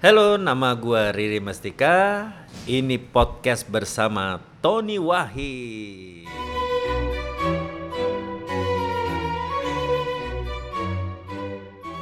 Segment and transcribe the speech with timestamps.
[0.00, 2.32] Halo, nama gua Riri Mestika.
[2.64, 6.24] Ini podcast bersama Tony Wahid.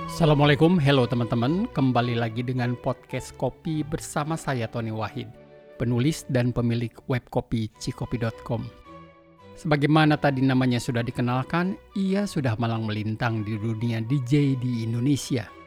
[0.06, 1.66] Assalamualaikum, hello teman-teman.
[1.74, 5.26] Kembali lagi dengan podcast kopi bersama saya Tony Wahid,
[5.74, 8.62] penulis dan pemilik web kopi cikopi.com.
[9.58, 15.57] Sebagaimana tadi namanya sudah dikenalkan, ia sudah malang melintang di dunia DJ di Indonesia.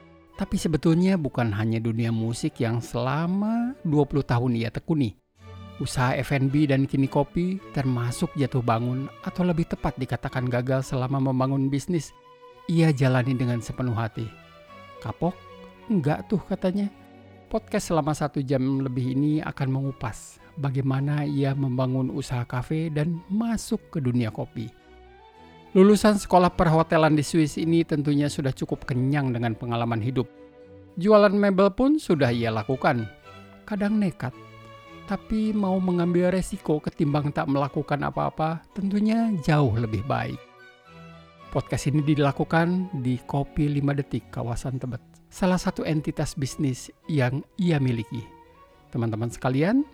[0.41, 5.13] Tapi sebetulnya bukan hanya dunia musik yang selama 20 tahun ia tekuni.
[5.77, 11.69] Usaha F&B dan kini kopi termasuk jatuh bangun atau lebih tepat dikatakan gagal selama membangun
[11.69, 12.09] bisnis.
[12.65, 14.25] Ia jalani dengan sepenuh hati.
[14.97, 15.37] Kapok?
[15.93, 16.89] Enggak tuh katanya.
[17.45, 23.93] Podcast selama satu jam lebih ini akan mengupas bagaimana ia membangun usaha kafe dan masuk
[23.93, 24.73] ke dunia kopi.
[25.77, 30.40] Lulusan sekolah perhotelan di Swiss ini tentunya sudah cukup kenyang dengan pengalaman hidup.
[30.99, 33.07] Jualan mebel pun sudah ia lakukan.
[33.63, 34.35] Kadang nekat,
[35.07, 40.35] tapi mau mengambil resiko ketimbang tak melakukan apa-apa tentunya jauh lebih baik.
[41.51, 44.99] Podcast ini dilakukan di Kopi 5 Detik, kawasan Tebet.
[45.31, 48.27] Salah satu entitas bisnis yang ia miliki.
[48.91, 49.87] Teman-teman sekalian,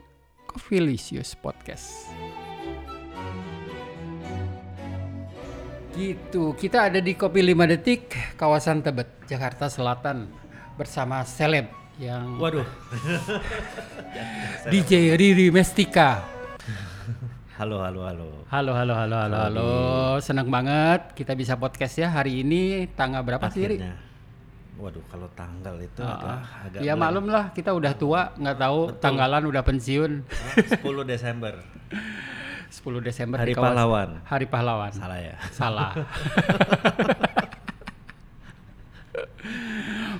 [0.50, 2.09] Coffeelicious Podcast.
[5.94, 10.47] Gitu, kita ada di Kopi 5 Detik, kawasan Tebet, Jakarta Selatan.
[10.78, 12.66] Bersama seleb yang Waduh.
[14.72, 16.22] DJ Riri Mestika.
[17.58, 18.28] Halo, halo, halo.
[18.53, 19.70] Halo, halo, halo, halo, halo.
[20.22, 23.81] Senang banget kita bisa podcast ya hari ini tanggal berapa sih, Ri?
[23.81, 23.98] Akhirnya.
[24.78, 26.42] Waduh, kalau tanggal itu Ah, agak, ah.
[26.70, 29.02] agak ya maklum lah kita udah tua nggak tahu Betul.
[29.02, 30.53] tanggalan udah pensiun Ah,
[30.86, 31.53] 10 Desember.
[32.86, 34.22] 10 Desember Hari pahlawan.
[34.22, 35.33] Hari pahlawan Salah ya.
[35.50, 35.98] salah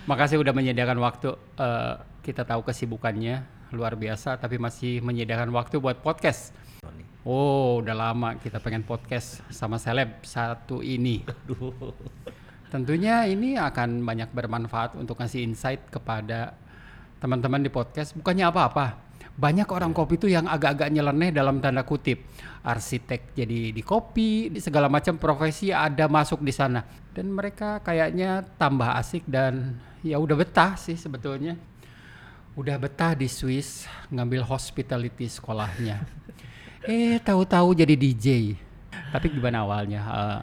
[0.08, 3.44] makasih udah menyediakan waktu Eh, kita tahu kesibukannya
[3.76, 6.56] luar biasa tapi masih menyediakan waktu buat podcast
[7.28, 11.92] oh udah lama kita pengen podcast sama seleb satu ini Aduh.
[12.68, 16.52] Tentunya ini akan banyak bermanfaat untuk ngasih insight kepada
[17.24, 18.12] teman-teman di podcast.
[18.12, 19.07] Bukannya apa-apa.
[19.38, 22.26] Banyak orang kopi itu yang agak-agak nyeleneh dalam tanda kutip.
[22.66, 26.82] Arsitek jadi di kopi, di segala macam profesi ada masuk di sana.
[27.14, 31.54] Dan mereka kayaknya tambah asik dan ya udah betah sih sebetulnya.
[32.58, 36.02] Udah betah di Swiss ngambil hospitality sekolahnya.
[36.90, 38.58] eh tahu-tahu jadi DJ.
[39.14, 40.02] Tapi gimana awalnya?
[40.02, 40.40] Eh,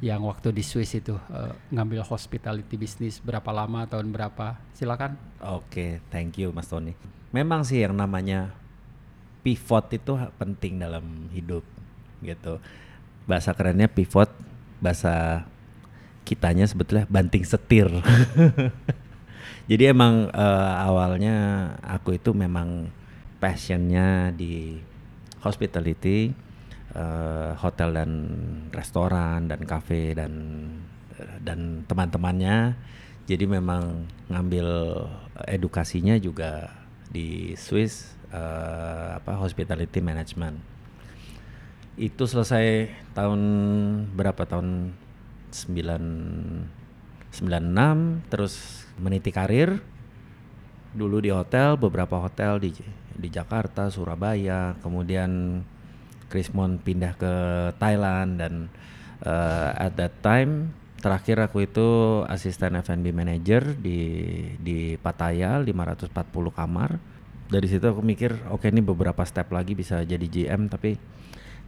[0.00, 6.00] yang waktu di Swiss itu eh, ngambil hospitality bisnis berapa lama tahun berapa silakan Oke,
[6.08, 7.19] thank you Mas Tony.
[7.30, 8.50] Memang sih yang namanya
[9.46, 11.62] pivot itu penting dalam hidup
[12.20, 12.58] gitu.
[13.24, 14.28] Bahasa kerennya pivot,
[14.82, 15.46] bahasa
[16.26, 17.88] kitanya sebetulnya banting setir.
[19.70, 21.36] Jadi emang eh, awalnya
[21.86, 22.90] aku itu memang
[23.38, 24.82] passionnya di
[25.40, 26.34] hospitality,
[26.92, 28.10] eh, hotel dan
[28.74, 30.32] restoran dan kafe dan
[31.46, 32.74] dan teman-temannya.
[33.30, 34.66] Jadi memang ngambil
[35.46, 36.79] edukasinya juga
[37.10, 40.56] di Swiss eh, apa hospitality management.
[41.98, 43.40] Itu selesai tahun
[44.14, 44.94] berapa tahun
[45.50, 46.80] 9
[47.30, 49.82] 96 terus meniti karir
[50.90, 52.74] dulu di hotel beberapa hotel di
[53.14, 55.62] di Jakarta, Surabaya, kemudian
[56.30, 57.34] Krismon pindah ke
[57.76, 58.54] Thailand dan
[59.22, 61.88] eh, at that time terakhir aku itu
[62.28, 63.98] asisten F&B manager di
[64.60, 66.12] di Pattaya 540
[66.52, 67.00] kamar.
[67.50, 70.94] Dari situ aku mikir oke ini beberapa step lagi bisa jadi GM tapi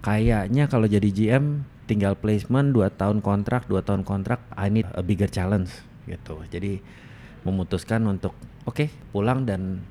[0.05, 5.03] kayaknya kalau jadi GM tinggal placement 2 tahun kontrak, 2 tahun kontrak I need a
[5.03, 5.75] bigger challenge
[6.07, 6.39] gitu.
[6.47, 6.79] Jadi
[7.43, 9.83] memutuskan untuk oke pulang dan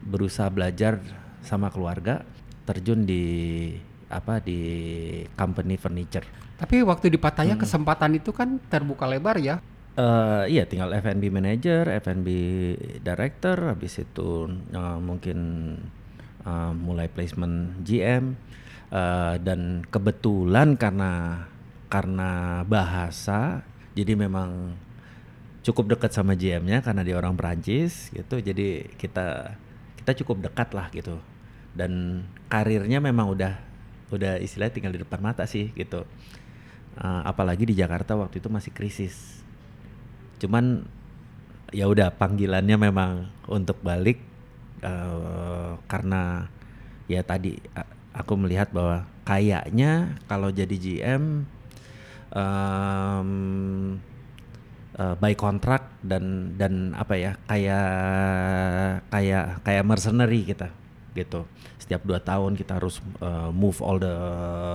[0.00, 1.00] berusaha belajar
[1.44, 2.24] sama keluarga
[2.64, 3.22] terjun di
[4.08, 4.60] apa di
[5.36, 6.43] company furniture.
[6.60, 9.58] Tapi waktu di Pattaya kesempatan itu kan terbuka lebar ya
[9.94, 12.28] Eh iya tinggal F&B manager, F&B
[12.98, 15.38] director, habis itu eh, mungkin
[16.42, 18.34] eh, mulai placement GM
[18.90, 21.46] eh, dan kebetulan karena
[21.86, 22.30] karena
[22.66, 23.62] bahasa
[23.94, 24.74] jadi memang
[25.62, 28.42] cukup dekat sama GM-nya karena dia orang Perancis gitu.
[28.42, 29.54] Jadi kita
[30.02, 31.22] kita cukup dekat lah gitu.
[31.70, 33.62] Dan karirnya memang udah
[34.10, 36.02] udah istilahnya tinggal di depan mata sih gitu.
[36.94, 39.42] Eh, apalagi di Jakarta waktu itu masih krisis.
[40.38, 40.86] Cuman
[41.74, 43.12] ya udah panggilannya memang
[43.50, 44.22] untuk balik
[44.82, 46.46] eh, karena
[47.10, 47.58] ya tadi
[48.14, 51.44] aku melihat bahwa kayaknya kalau jadi GM
[52.34, 53.30] em,
[54.98, 57.88] uh, by contract dan dan apa ya kayak
[59.10, 60.70] kayak kayak mercenary kita
[61.14, 61.46] gitu
[61.78, 64.14] setiap dua tahun kita harus uh, move all the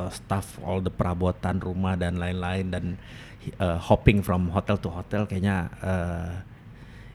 [0.09, 2.85] stuff all the perabotan rumah dan lain-lain dan
[3.59, 6.31] uh, hopping from hotel to hotel kayaknya uh,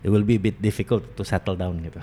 [0.05, 1.97] it will be a bit difficult to settle down gitu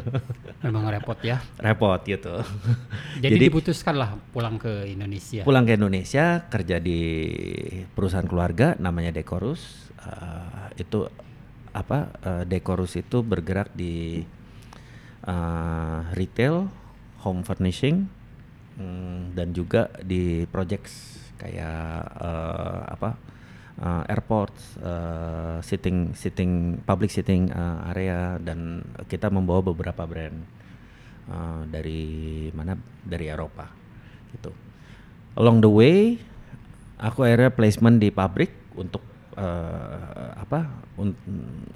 [0.64, 1.44] Memang repot ya.
[1.60, 2.40] repot gitu
[3.22, 5.44] Jadi, Jadi- diputuskanlah pulang ke Indonesia.
[5.44, 7.00] pulang ke Indonesia kerja di
[7.92, 11.02] perusahaan keluarga namanya Decorus Uh, itu
[11.74, 14.22] apa uh, Decorus itu bergerak di
[15.26, 16.70] uh, retail
[17.22, 18.06] home furnishing
[18.78, 23.10] mm, dan juga di projects kayak uh, apa
[23.82, 28.80] uh, airports uh, sitting sitting public sitting uh, area dan
[29.10, 30.38] kita membawa beberapa brand
[31.28, 32.78] uh, dari mana?
[33.04, 33.68] Dari Eropa
[34.32, 34.50] gitu.
[35.36, 35.98] Along the way
[36.96, 39.04] aku akhirnya placement di pabrik untuk
[39.36, 40.64] eh, apa
[40.96, 41.16] un-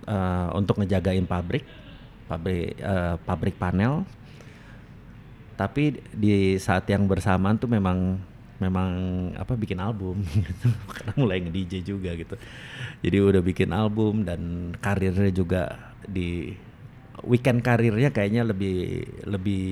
[0.08, 1.64] eh, untuk ngejagain pabrik
[2.31, 4.06] pabrik eh, pabrik panel.
[5.59, 8.17] Tapi di saat yang bersamaan tuh memang
[8.61, 8.91] memang
[9.35, 10.23] apa bikin album.
[10.47, 10.69] Gitu.
[10.94, 12.37] Karena mulai nge DJ juga gitu.
[13.03, 15.62] Jadi udah bikin album dan karirnya juga
[16.05, 16.55] di
[17.25, 19.67] weekend karirnya kayaknya lebih lebih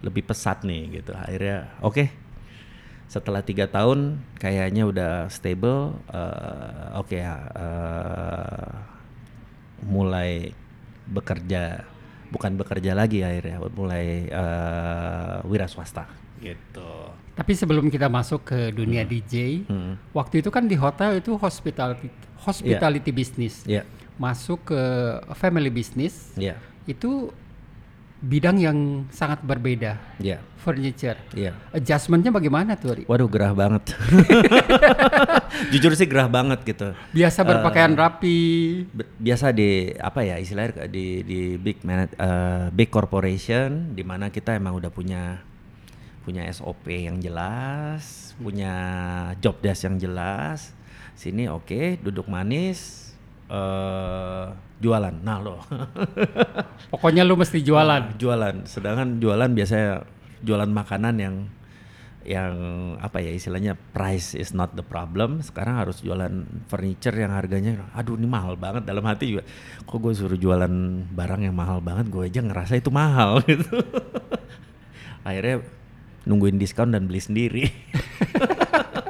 [0.00, 1.12] lebih pesat nih gitu.
[1.12, 2.06] Akhirnya oke.
[3.06, 8.70] Setelah tiga tahun kayaknya udah stable eh, oke ya eh,
[9.86, 10.50] mulai
[11.06, 11.86] bekerja
[12.26, 16.06] bukan bekerja lagi akhirnya mulai eh, wira swasta.
[16.42, 16.90] Gitu.
[17.36, 20.00] Tapi sebelum kita masuk ke dunia DJ, Hmm.
[20.12, 22.08] waktu itu kan di hotel itu hospitality
[22.40, 23.64] hospitality business.
[23.64, 23.84] ya
[24.16, 24.80] Masuk ke
[25.36, 26.56] family business ya
[26.88, 27.28] itu
[28.26, 28.78] bidang yang
[29.08, 29.94] sangat berbeda.
[30.18, 31.14] ya Furniture.
[31.30, 32.98] ya Adjustmentnya bagaimana tuh?
[32.98, 33.02] Ri?
[33.06, 33.86] waduh gerah banget
[35.72, 38.38] jujur sih gerah banget gitu Biasa berpakaian Eh, rapi.
[39.16, 44.58] Biasa di apa ya istilahnya di di big man, eh, big corporation di mana kita
[44.58, 45.38] emang udah punya
[46.26, 48.74] punya SOP yang jelas, punya
[49.38, 50.74] job desk yang jelas.
[51.14, 53.14] Sini oke, duduk manis,
[53.46, 54.46] eh
[54.76, 55.14] jualan.
[55.24, 55.62] Nah lo,
[56.92, 58.18] Pokoknya lu mesti jualan.
[58.20, 58.68] jualan.
[58.68, 60.04] Sedangkan jualan biasanya
[60.44, 61.36] jualan makanan yang
[62.26, 62.54] yang
[62.98, 68.18] apa ya istilahnya price is not the problem sekarang harus jualan furniture yang harganya aduh
[68.18, 69.46] ini mahal banget dalam hati juga
[69.86, 70.66] kok gue suruh jualan
[71.14, 73.78] barang yang mahal banget gue aja ngerasa itu mahal gitu
[75.22, 75.62] akhirnya
[76.26, 77.64] nungguin diskon dan beli sendiri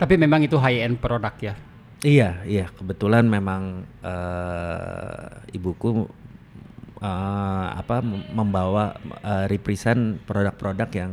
[0.00, 1.54] Tapi memang itu high end produk ya.
[2.00, 2.66] Iya, iya.
[2.72, 6.08] Kebetulan memang eh, ibuku
[7.00, 11.12] eh, apa mem- membawa eh, represent produk-produk yang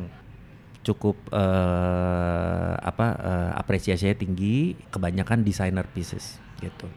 [0.87, 6.87] cukup eh, apa eh, apresiasinya tinggi, kebanyakan designer pieces gitu.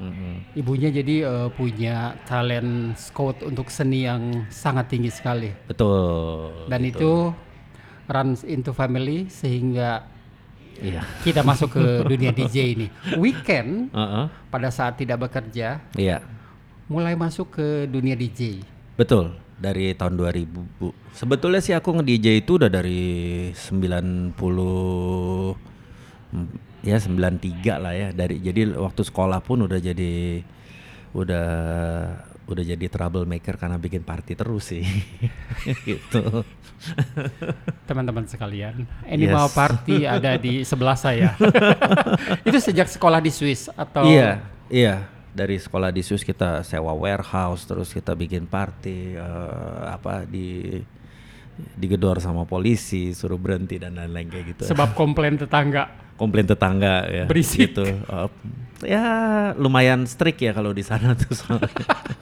[0.00, 0.56] Mhm.
[0.56, 5.52] Ibunya jadi eh, punya talent scout untuk seni yang sangat tinggi sekali.
[5.68, 6.64] Betul.
[6.72, 6.92] Dan betul.
[6.96, 7.12] itu
[8.08, 10.16] runs into family sehingga
[10.78, 11.02] Iya.
[11.20, 12.86] kita masuk ke dunia DJ ini.
[13.18, 14.24] Weekend Heeh.
[14.48, 16.22] pada saat tidak bekerja Iya.
[16.86, 18.62] mulai masuk ke dunia DJ.
[18.94, 20.62] Betul, dari tahun 2000.
[20.78, 20.94] Bu.
[21.12, 24.34] Sebetulnya sih aku nge-DJ itu udah dari 90
[26.30, 26.46] mm,
[26.82, 28.08] ya 93 lah ya.
[28.10, 30.42] Dari jadi waktu sekolah pun udah jadi
[31.10, 31.48] udah
[32.48, 34.84] udah jadi troublemaker karena bikin party terus sih.
[35.88, 36.42] gitu.
[37.84, 39.54] Teman-teman sekalian, Animal Yes.
[39.54, 41.36] Party ada di sebelah saya.
[42.48, 44.40] itu sejak sekolah di Swiss atau Iya,
[44.72, 44.96] iya.
[45.28, 50.80] Dari sekolah di Swiss kita sewa warehouse, terus kita bikin party eh, apa di
[51.78, 54.62] digedor sama polisi, suruh berhenti dan lain-lain kayak gitu.
[54.66, 56.07] sebab komplain tetangga.
[56.18, 57.70] Komplain tetangga ya Berisik.
[57.70, 58.26] gitu Uh,
[58.78, 59.02] ya
[59.54, 61.66] lumayan strict ya kalau di sana tuh soalnya.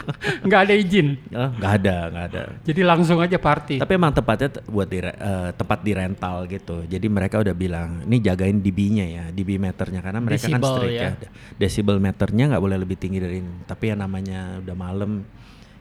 [0.46, 1.20] nggak ada izin.
[1.28, 3.76] Oh, nggak ada nggak ada Jadi langsung aja party.
[3.76, 5.12] tapi emang tempatnya buat di eh,
[5.52, 10.16] tempat di rental gitu jadi mereka udah bilang ini jagain dB-nya ya dB meternya karena
[10.18, 11.04] mereka kan Decibel strict ya.
[11.04, 15.12] ya, decibel meternya nggak boleh lebih tinggi dari ini tapi yang namanya udah malam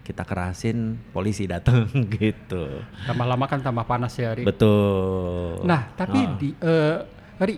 [0.02, 0.78] kita kerasin
[1.10, 4.44] polisi datang gitu Tambah lama kan tambah panas ya, Ri.
[4.44, 6.36] betul Nah, tapi Ah.
[6.36, 6.98] di eh,
[7.38, 7.56] Ri,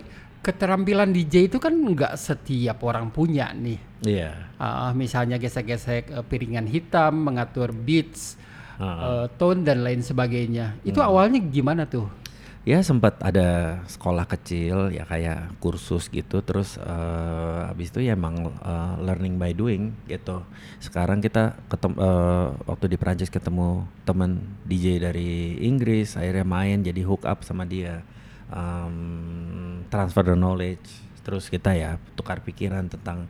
[0.48, 3.76] keterampilan DJ itu kan nggak setiap orang punya nih.
[4.00, 8.40] iya Ah, misalnya gesek-gesek eh, piringan hitam, mengatur beats,
[8.80, 8.88] Ah.
[8.88, 10.80] eh, tone dan lain sebagainya.
[10.80, 12.08] Itu awalnya gimana tuh?
[12.62, 18.48] Ya sempat ada sekolah kecil ya kayak kursus gitu terus eh, habis itu ya emang
[18.48, 20.40] eh, learning by doing gitu.
[20.78, 27.00] Sekarang kita ketem eh, waktu di Prancis ketemu teman DJ dari Inggris akhirnya main jadi
[27.04, 28.00] hook up sama dia.
[28.48, 30.88] Em, transfer the knowledge
[31.20, 33.28] terus kita ya tukar pikiran tentang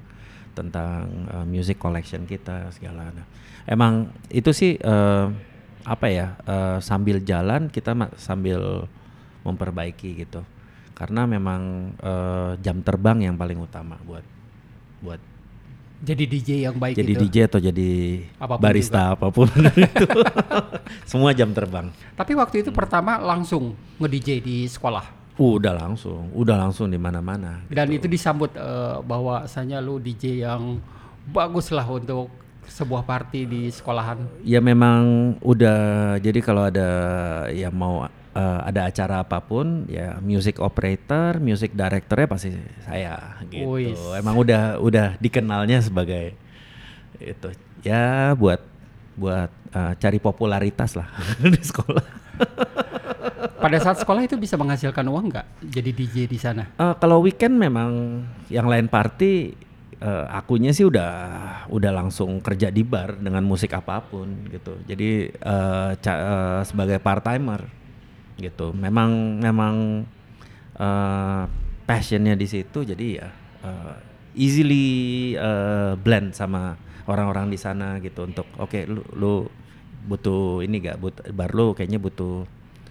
[0.54, 3.10] tentang uh, music collection kita segala.
[3.10, 3.26] Nah,
[3.66, 5.26] emang itu sih uh,
[5.82, 8.86] apa ya uh, sambil jalan kita sambil
[9.42, 10.42] memperbaiki gitu
[10.94, 14.22] karena memang uh, jam terbang yang paling utama buat
[14.98, 15.22] buat
[15.98, 17.22] jadi DJ yang baik jadi itu.
[17.26, 17.90] DJ atau jadi
[18.38, 19.14] apa pun barista juga.
[19.18, 19.48] apa pun
[19.86, 20.06] itu
[21.10, 22.78] semua jam terbang tapi waktu itu hmm.
[22.78, 28.06] pertama langsung nge-DJ di sekolah udah langsung udah langsung di mana-mana dan gitu.
[28.06, 30.82] itu disambut uh, bahwasanya lu DJ yang
[31.30, 32.30] bagus lah untuk
[32.68, 36.88] sebuah party di sekolahan ya memang udah jadi kalau ada
[37.50, 38.06] yang mau
[38.38, 42.54] uh, ada acara apa pun ya music operator, music directornya pasti
[42.86, 43.66] saya gitu.
[43.74, 43.98] Uis.
[44.14, 46.38] Emang udah udah dikenalnya sebagai
[47.18, 47.50] itu
[47.82, 48.62] ya buat
[49.18, 51.10] buat uh, cari popularitas lah
[51.54, 52.06] di sekolah.
[53.58, 56.70] Pada saat sekolah itu bisa menghasilkan uang nggak jadi DJ di sana?
[56.78, 59.58] Uh, kalau weekend memang yang lain party
[59.98, 61.10] uh, akunya sih udah
[61.66, 64.78] udah langsung kerja di bar dengan musik apa pun gitu.
[64.86, 67.66] Jadi uh, uh, sebagai part timer
[68.38, 68.72] gitu.
[68.72, 70.06] Memang memang
[70.78, 71.44] uh,
[71.84, 73.28] passionnya di situ jadi ya
[73.64, 73.96] uh,
[74.36, 74.86] easily
[75.34, 76.76] uh, blend sama
[77.08, 79.34] orang-orang di sana gitu untuk oke okay, lu lu
[80.04, 82.44] butuh ini gak but bar lu kayaknya butuh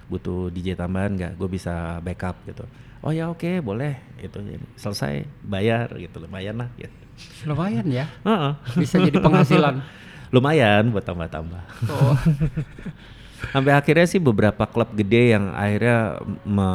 [0.09, 2.65] butuh DJ tambahan gak gue bisa backup gitu
[3.05, 4.37] oh ya oke okay, boleh itu
[4.75, 6.97] selesai bayar gitu lumayan lah gitu.
[7.45, 8.53] lumayan ya uh -uh.
[8.73, 9.81] bisa jadi penghasilan
[10.35, 11.63] lumayan buat tambah-tambah
[11.93, 12.17] oh.
[13.37, 16.69] sampai akhirnya sih beberapa klub gede yang akhirnya me,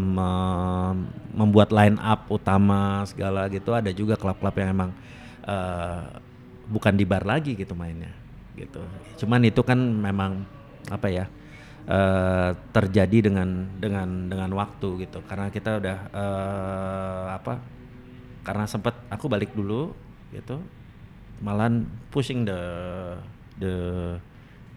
[0.00, 0.30] me,
[1.36, 4.90] membuat line up utama segala gitu ada juga klub-klub yang emang
[5.44, 6.16] uh,
[6.68, 8.12] bukan di bar lagi gitu mainnya
[8.56, 8.80] gitu.
[9.24, 10.44] Cuman itu kan memang
[10.88, 11.24] apa ya
[11.88, 15.20] uh, terjadi dengan dengan dengan waktu gitu.
[15.28, 17.60] Karena kita udah uh, apa
[18.42, 19.94] karena sempat aku balik dulu
[20.34, 20.58] gitu
[21.42, 22.60] malan pushing the
[23.58, 23.74] the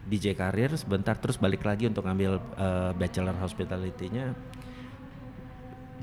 [0.05, 4.37] DJ karir sebentar terus balik lagi untuk ngambil uh, bachelor hospitality-nya.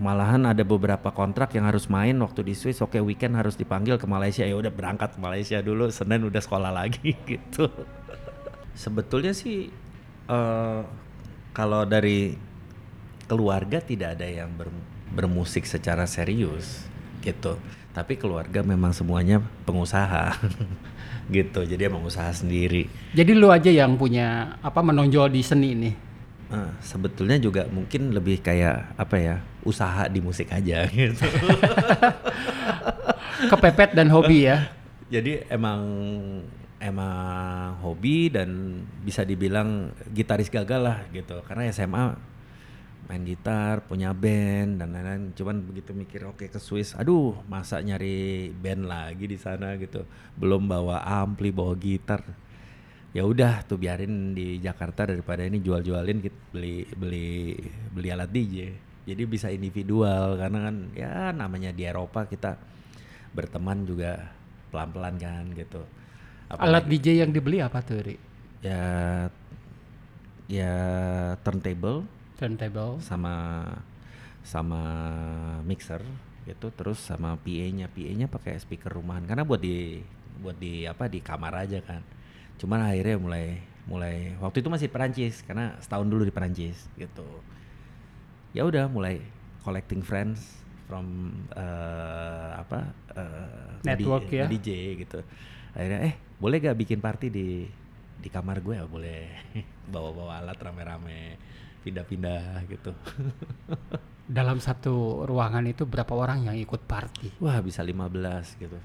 [0.03, 2.83] Malahan ada beberapa kontrak yang harus main waktu di Swiss.
[2.83, 4.43] Oke weekend harus dipanggil ke Malaysia.
[4.43, 5.87] Ya udah berangkat ke Malaysia dulu.
[5.95, 7.71] Senin udah sekolah lagi gitu.
[8.75, 9.71] Sebetulnya sih
[10.27, 10.83] uh,
[11.55, 12.35] kalau dari
[13.31, 14.73] keluarga tidak ada yang ber,
[15.15, 16.89] bermusik secara serius
[17.23, 17.55] gitu.
[17.93, 20.35] Tapi keluarga memang semuanya pengusaha
[21.31, 21.63] gitu.
[21.63, 22.89] Jadi emang usaha sendiri.
[23.15, 25.91] Jadi lu aja yang punya apa menonjol di seni ini?
[26.53, 31.25] Uh, sebetulnya juga mungkin lebih kayak apa ya usaha di musik aja gitu.
[33.51, 34.71] Kepepet dan hobi ya?
[35.13, 35.81] Jadi emang
[36.83, 41.41] emang hobi dan bisa dibilang gitaris gagal lah gitu.
[41.47, 42.32] Karena SMA
[43.13, 45.37] main gitar, punya band dan lain-lain.
[45.37, 50.09] Cuman begitu mikir oke okay, ke Swiss, aduh masa nyari band lagi di sana gitu.
[50.41, 52.25] Belum bawa ampli, bawa gitar.
[53.13, 57.61] Ya udah tuh biarin di Jakarta daripada ini jual-jualin kita beli beli
[57.93, 58.73] beli alat DJ.
[59.05, 62.57] Jadi bisa individual karena kan ya namanya di Eropa kita
[63.37, 64.33] berteman juga
[64.73, 65.85] pelan-pelan kan gitu.
[66.49, 68.17] Apalagi, alat DJ yang dibeli apa tuh, Ri?
[68.65, 68.81] Ya
[70.49, 70.73] ya
[71.45, 72.09] turntable
[72.43, 72.99] turntable.
[72.99, 73.35] Sama
[74.43, 74.83] sama
[75.63, 76.03] mixer
[76.43, 80.03] gitu terus sama PA-nya PA-nya pakai speaker rumahan karena buat di
[80.43, 82.03] buat di apa di kamar aja kan.
[82.59, 83.47] Cuman akhirnya mulai
[83.87, 87.27] mulai waktu itu masih Perancis karena setahun dulu di Perancis gitu.
[88.51, 89.23] Ya udah mulai
[89.63, 90.43] collecting friends
[90.91, 94.69] from uh, apa uh, network DJ, ya DJ
[95.07, 95.19] gitu.
[95.73, 97.65] Akhirnya eh boleh gak bikin party di
[98.19, 98.85] di kamar gue ya?
[98.87, 99.31] Boleh.
[99.95, 101.39] Bawa-bawa alat rame-rame
[101.83, 102.95] pindah-pindah gitu.
[104.39, 107.43] Dalam satu ruangan itu berapa orang yang ikut party?
[107.43, 108.79] Wah, bisa 15 gitu.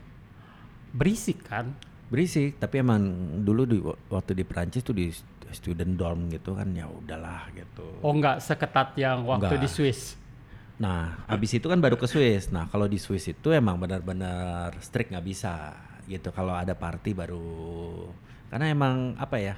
[0.92, 1.78] Berisik kan?
[2.10, 3.04] Berisik, tapi emang
[3.46, 5.12] dulu di waktu di Prancis tuh di
[5.56, 8.04] student dorm gitu kan ya udahlah gitu.
[8.04, 9.64] Oh, enggak seketat yang waktu enggak.
[9.64, 10.20] di Swiss.
[10.78, 12.52] Nah, habis itu kan baru ke Swiss.
[12.52, 15.74] Nah, kalau di Swiss itu emang benar-benar strict nggak bisa
[16.06, 16.30] gitu.
[16.36, 17.48] Kalau ada party baru
[18.48, 19.56] karena emang apa ya?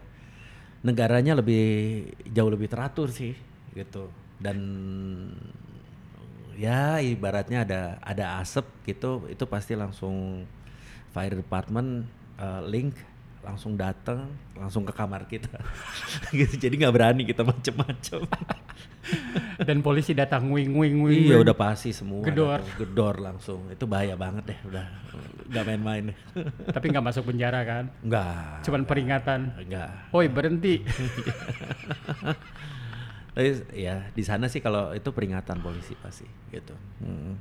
[0.85, 1.65] Negaranya lebih
[2.29, 3.35] jauh lebih teratur sih
[3.75, 4.07] gitu.
[4.39, 4.57] Dan
[6.59, 10.43] ya ibaratnya ada ada asap gitu itu pasti langsung
[11.15, 12.03] fire department
[12.39, 12.95] uh, link
[13.39, 15.59] langsung datang langsung ke kamar kita.
[16.35, 18.27] Gitu jadi nggak berani kita macem-macem.
[19.67, 22.59] Dan polisi datang wing wing wing iya udah pasti semua gedor.
[22.75, 23.71] gedor langsung.
[23.71, 24.85] Itu bahaya banget deh udah
[25.49, 26.05] nggak main-main.
[26.75, 27.89] Tapi nggak masuk penjara kan?
[28.03, 28.67] Nggak.
[28.67, 29.39] Cuman peringatan.
[29.65, 29.91] Nggak.
[30.13, 30.83] Oi berhenti.
[33.33, 36.75] Tapi ya di sana sih kalau itu peringatan polisi pasti gitu.
[36.99, 37.39] Hmm.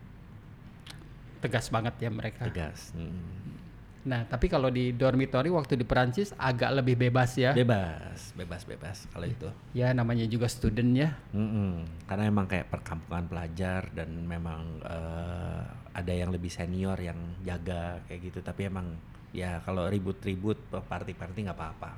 [1.42, 2.46] Tegas banget ya mereka.
[2.46, 2.94] tegas.
[2.94, 3.57] Mm.
[4.06, 7.50] Nah, tapi kalau di dormitory waktu di Perancis agak lebih bebas ya.
[7.50, 9.50] Bebas, bebas, bebas kalau itu.
[9.74, 11.10] ya namanya juga student ya.
[11.34, 11.82] Mm-mm.
[12.06, 15.62] Karena emang kayak perkampungan pelajar dan memang eh,
[15.98, 18.38] ada yang lebih senior yang jaga kayak gitu.
[18.40, 18.94] Tapi emang
[19.34, 21.92] ya kalau ribut-ribut party-party nggak apa-apa.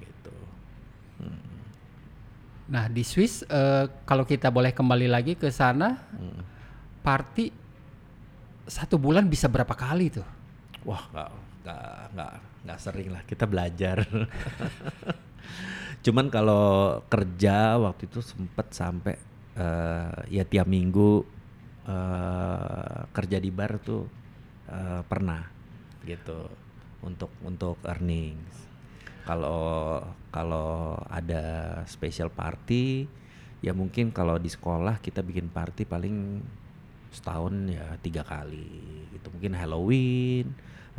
[0.00, 0.36] Gitu.
[1.20, 1.52] Mm.
[2.64, 6.42] Nah, di Swiss eh, kalau kita boleh kembali lagi ke sana, Mm.
[7.04, 7.52] party
[8.64, 10.24] satu bulan bisa berapa kali tuh?
[10.84, 11.30] Wah, nggak
[11.64, 12.32] nggak nggak
[12.68, 14.04] nggak sering lah kita belajar.
[16.04, 19.16] Cuman kalau kerja waktu itu sempet sampai
[19.56, 21.24] eh, ya tiap minggu
[21.88, 24.04] eh, kerja di bar tuh
[24.68, 25.40] eh, pernah
[26.04, 26.52] gitu
[27.00, 28.68] untuk untuk earnings.
[29.24, 33.08] Kalau kalau ada special party
[33.64, 36.44] ya mungkin kalau di sekolah kita bikin party paling
[37.08, 38.68] setahun ya tiga kali
[39.16, 40.52] gitu mungkin Halloween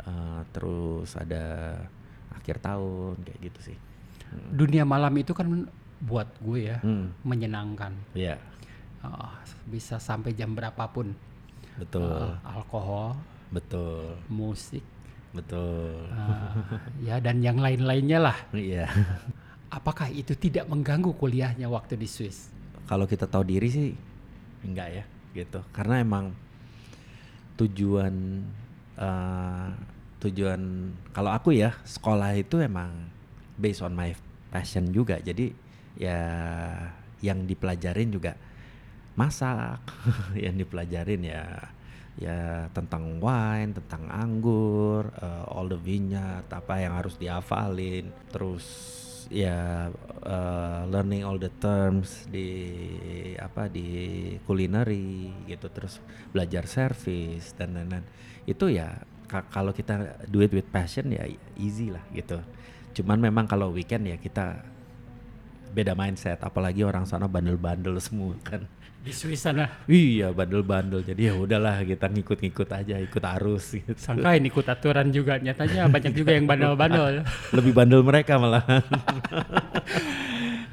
[0.04, 1.76] eh, terus ada
[2.34, 3.76] akhir tahun kayak gitu sih.
[4.52, 5.46] Dunia malam itu kan
[6.02, 7.94] buat gue ya hmm, menyenangkan.
[8.12, 8.36] ya
[9.06, 9.38] Ah,
[9.70, 11.14] bisa sampai jam berapapun.
[11.78, 12.02] betul.
[12.42, 13.14] Ah, alkohol,
[13.54, 14.18] betul.
[14.26, 14.82] Musik,
[15.30, 16.10] betul.
[16.10, 16.58] Ah,
[16.98, 18.36] ya dan yang lain-lainnya lah.
[18.50, 18.90] iya.
[19.70, 22.50] Apakah itu tidak mengganggu kuliahnya waktu di Swiss?
[22.86, 23.88] kalau kita tahu diri sih
[24.62, 25.60] enggak ya gitu.
[25.74, 26.30] Karena emang
[27.58, 28.14] tujuan
[28.96, 29.68] eh,
[30.20, 30.60] tujuan
[31.12, 32.90] kalau aku ya sekolah itu emang
[33.56, 34.12] based on my
[34.50, 35.20] passion juga.
[35.20, 35.52] Jadi
[35.96, 36.20] ya
[37.24, 38.36] yang dipelajarin juga
[39.16, 39.80] masak
[40.44, 41.44] yang dipelajarin ya
[42.16, 48.64] ya tentang wine tentang anggur eh, all the vineyard apa yang harus dihafalin terus
[49.30, 49.88] ya
[50.24, 52.48] eh, learning all the terms di
[53.38, 53.86] apa di
[54.46, 55.98] culinary gitu terus
[56.30, 58.04] belajar service dan lain-lain.
[58.46, 61.26] Itu ya ka- kalau kita do it with passion ya
[61.58, 62.38] easy lah gitu.
[62.96, 64.62] Cuman memang kalau weekend ya kita
[65.76, 68.64] beda mindset apalagi orang sana bandel-bandel semua kan
[69.06, 69.70] Di Swiss sana.
[69.86, 75.38] iya bandel-bandel jadi ya udahlah kita ngikut-ngikut aja ikut arus gitu Sangkain ikut aturan juga.
[75.38, 77.22] Nyatanya banyak juga yang bandel-bandel.
[77.56, 78.34] lebih bandel mereka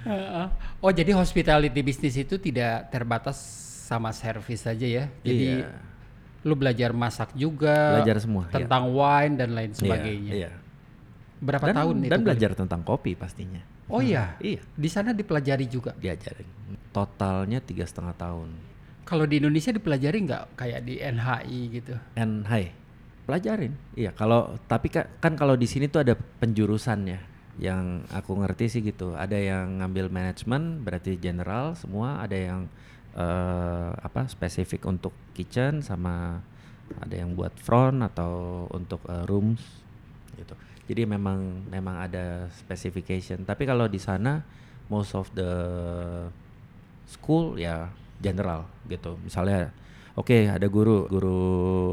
[0.04, 0.46] Heeh.
[0.84, 3.38] oh jadi hospitality bisnis itu tidak terbatas
[3.86, 5.06] sama servis saja ya.
[5.22, 5.70] Jadi Iya.
[6.42, 8.02] lu belajar masak juga.
[8.02, 8.66] belajar semua ya.
[8.66, 10.32] tentang wine dan lain Iya, sebagainya.
[10.34, 10.52] iya.
[11.38, 12.12] Berapa dan, tahun itu?
[12.12, 14.36] dan belajar tentang kopi pastinya Oh iya.
[14.40, 14.62] iya.
[14.76, 15.92] Di sana dipelajari juga.
[16.00, 16.48] diajarin.
[16.96, 18.50] Totalnya tiga setengah tahun.
[19.04, 21.94] Kalau di Indonesia dipelajari nggak kayak di NHI gitu?
[22.16, 22.72] and hai
[23.28, 23.76] pelajarin.
[23.96, 27.20] Iya kalau tapi ka- kan kalau di sini tuh ada penjurusannya.
[27.60, 29.14] Yang aku ngerti sih gitu.
[29.14, 32.24] Ada yang ngambil manajemen berarti general semua.
[32.24, 32.62] Ada yang
[33.14, 36.42] eh, apa spesifik untuk kitchen sama
[36.98, 39.83] ada yang buat front atau untuk eh, rooms
[40.88, 44.44] jadi memang memang ada specification tapi kalau di sana
[44.92, 45.52] most of the
[47.08, 47.88] school ya
[48.20, 49.72] general gitu misalnya
[50.16, 51.42] oke ada guru guru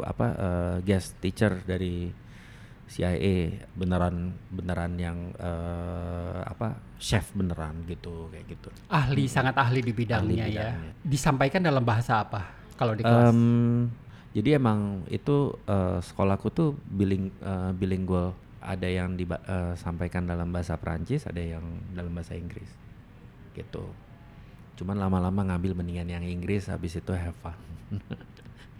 [0.02, 2.10] apa eh, guest teacher dari
[2.90, 9.94] CIA beneran beneran yang eh, apa chef beneran gitu kayak gitu Ahli sangat ahli di
[9.94, 10.74] bidangnya, Ahli ya.
[10.74, 10.92] bidangnya.
[11.06, 12.50] Disampaikan dalam bahasa apa?
[12.74, 13.30] Kalau di kelas?
[13.30, 13.86] Em,
[14.34, 21.24] jadi emang itu eh, sekolahku tuh biling eh, bilingual ada yang disampaikan dalam bahasa Prancis
[21.24, 22.68] ada yang dalam bahasa Inggris
[23.52, 23.88] gitu
[24.76, 27.56] cuman lama-lama ngambil mendingan yang Inggris habis itu have fun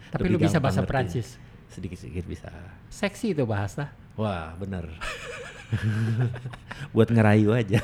[0.09, 0.83] Tapi lu bisa bahasa.
[0.83, 1.35] Prancis.
[1.67, 2.51] sedikit-sedikit bisa
[2.87, 3.89] Seksi itu bahasa.
[4.13, 4.91] wah bener
[6.91, 7.79] buat ngerayu aja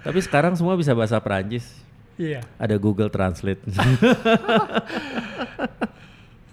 [0.00, 1.80] tapi sekarang semua bisa bahasa Prancis
[2.14, 2.44] Iya.
[2.54, 3.64] ada Google Translate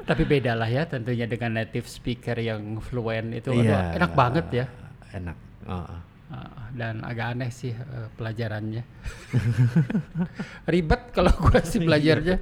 [0.07, 3.51] Tapi beda lah ya tentunya dengan native speaker yang fluent itu.
[3.51, 3.99] Aduh, Iya.
[3.99, 4.65] enak banget ya.
[5.11, 5.37] Enak.
[5.67, 5.99] Heeh.
[6.27, 8.83] Ah, dan agak aneh sih eh, pelajarannya.
[10.71, 12.39] Ribet kalau gua sih belajarnya.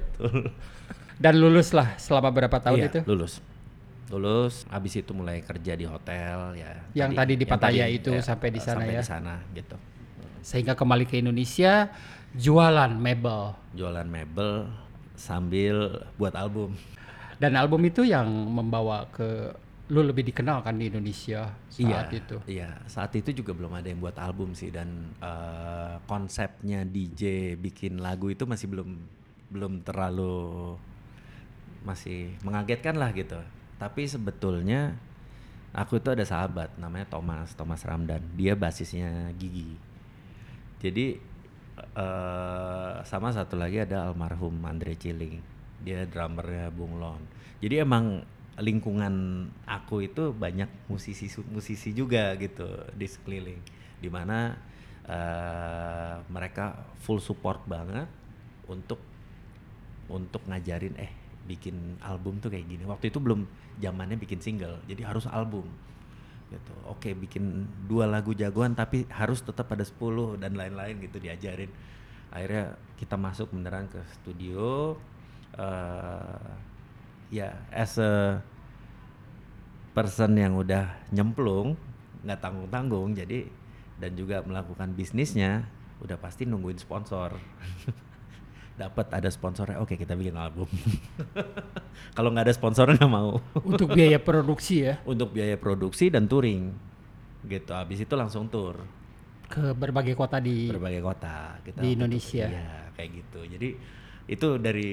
[1.16, 3.00] Dan lulus lah selama berapa tahun Iya, itu?
[3.06, 3.38] lulus.
[4.06, 6.70] Lulus, habis itu mulai kerja di hotel ya.
[6.94, 9.02] Yang tadi di Pattaya itu ya, sampai di sana sampai ya?
[9.02, 9.76] di sana gitu.
[10.46, 11.90] Sehingga kembali ke Indonesia
[12.30, 13.58] jualan mebel.
[13.74, 14.70] Jualan mebel
[15.18, 16.78] sambil buat album.
[17.36, 19.52] Dan album itu yang membawa ke
[19.86, 22.36] lu lebih dikenal kan di Indonesia saat iya, itu.
[22.50, 28.02] Iya, saat itu juga belum ada yang buat album sih dan eh, konsepnya DJ bikin
[28.02, 28.98] lagu itu masih belum
[29.46, 30.74] belum terlalu
[31.86, 33.38] masih mengagetkan lah gitu.
[33.78, 34.98] Tapi sebetulnya
[35.70, 38.26] aku itu ada sahabat namanya Thomas, Thomas Ramdan.
[38.34, 39.78] Dia basisnya Gigi.
[40.82, 41.36] Jadi
[41.76, 45.55] eh sama satu lagi ada almarhum Andre Ciling.
[45.86, 47.22] Dia drummernya Bung Lon.
[47.62, 48.26] Jadi emang
[48.58, 52.66] lingkungan aku itu banyak musisi musisi juga gitu
[52.98, 53.60] di sekeliling.
[54.02, 54.58] Di mana
[55.06, 58.10] eh mereka full support banget
[58.66, 58.98] untuk
[60.10, 61.14] untuk ngajarin eh
[61.46, 62.82] bikin album tuh kayak gini.
[62.82, 63.46] Waktu itu belum
[63.78, 65.70] zamannya bikin single, jadi harus album
[66.50, 66.74] gitu.
[66.90, 71.70] Oke, bikin dua lagu jagoan tapi harus tetap ada 10 dan lain-lain gitu diajarin.
[72.30, 74.94] Akhirnya kita masuk beneran ke studio
[75.56, 76.48] eh
[77.32, 78.38] ya as a
[79.96, 81.74] person yang udah nyemplung
[82.22, 83.48] nggak tanggung-tanggung jadi
[83.96, 85.64] dan juga melakukan bisnisnya
[86.04, 87.32] udah pasti nungguin sponsor.
[88.76, 90.68] Dapat ada sponsornya oke kita bikin album.
[92.16, 93.40] Kalau nggak ada sponsor nggak mau.
[93.72, 95.00] Untuk biaya produksi ya?
[95.08, 96.76] Untuk biaya produksi dan touring
[97.48, 97.72] gitu.
[97.72, 98.84] Habis itu langsung tour.
[99.48, 102.44] Ke berbagai kota di berbagai kota kita di Indonesia.
[102.52, 103.40] iya kayak gitu.
[103.48, 103.68] Jadi
[104.28, 104.90] itu dari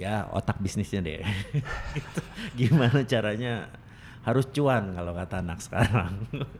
[0.00, 1.20] ya otak bisnisnya deh.
[1.96, 2.20] Gitu.
[2.56, 3.68] gimana caranya
[4.24, 6.12] harus cuan kalau kata anak sekarang.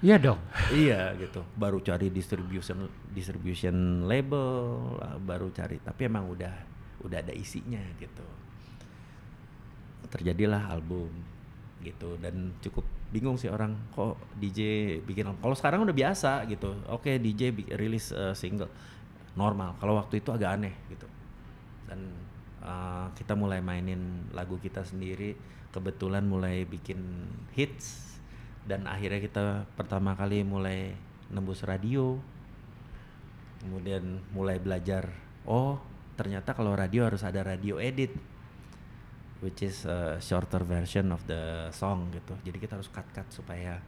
[0.00, 0.40] Iya dong.
[0.72, 1.44] iya gitu.
[1.60, 4.48] Baru cari distribution distribution label
[4.96, 5.76] lah, baru cari.
[5.76, 6.54] Tapi emang udah
[7.04, 8.24] udah ada isinya gitu.
[10.10, 11.12] Terjadilah album
[11.84, 12.16] gitu.
[12.18, 14.60] Dan cukup bingung sih orang kok DJ
[15.04, 16.74] bikin kalau sekarang udah biasa gitu.
[16.90, 18.70] Oke DJ bi- rilis eh, single.
[19.36, 19.76] Normal.
[19.78, 21.06] Kalau waktu itu agak aneh gitu
[21.90, 22.00] dan
[22.62, 25.34] eh, kita mulai mainin lagu kita sendiri.
[25.74, 27.26] Kebetulan mulai bikin
[27.58, 28.14] hits.
[28.62, 30.94] Dan akhirnya kita pertama kali mulai
[31.34, 32.14] nembus radio.
[33.60, 35.10] Kemudian mulai belajar
[35.44, 35.76] oh
[36.16, 38.14] ternyata kalau radio harus ada radio edit.
[39.40, 42.36] Which is a shorter version of the song gitu.
[42.44, 43.80] Jadi kita harus cut cut supaya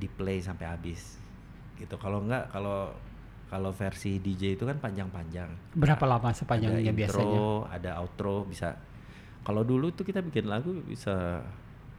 [0.00, 1.20] di play sampai habis.
[1.76, 1.92] Gitu.
[2.00, 2.88] Kalau enggak kalau
[3.48, 7.40] kalau versi DJ itu kan panjang-panjang Berapa lama ada sepanjangnya intro, biasanya?
[7.70, 8.74] ada outro bisa.
[9.44, 11.44] Kalau dulu tuh kita bikin lagu bisa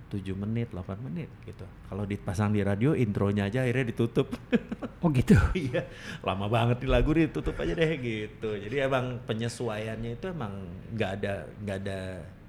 [0.10, 1.66] 7 menit, 8 menit gitu.
[1.90, 4.34] Kalau dipasang di radio intronya aja akhirnya ditutup.
[5.06, 5.38] Oh gitu.
[5.54, 5.86] Iya,
[6.26, 8.58] lama banget di lagu ditutup aja deh gitu.
[8.58, 10.66] Jadi emang penyesuaiannya itu emang
[10.98, 12.00] nggak ada nggak ada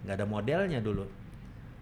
[0.09, 1.05] nggak ada modelnya dulu.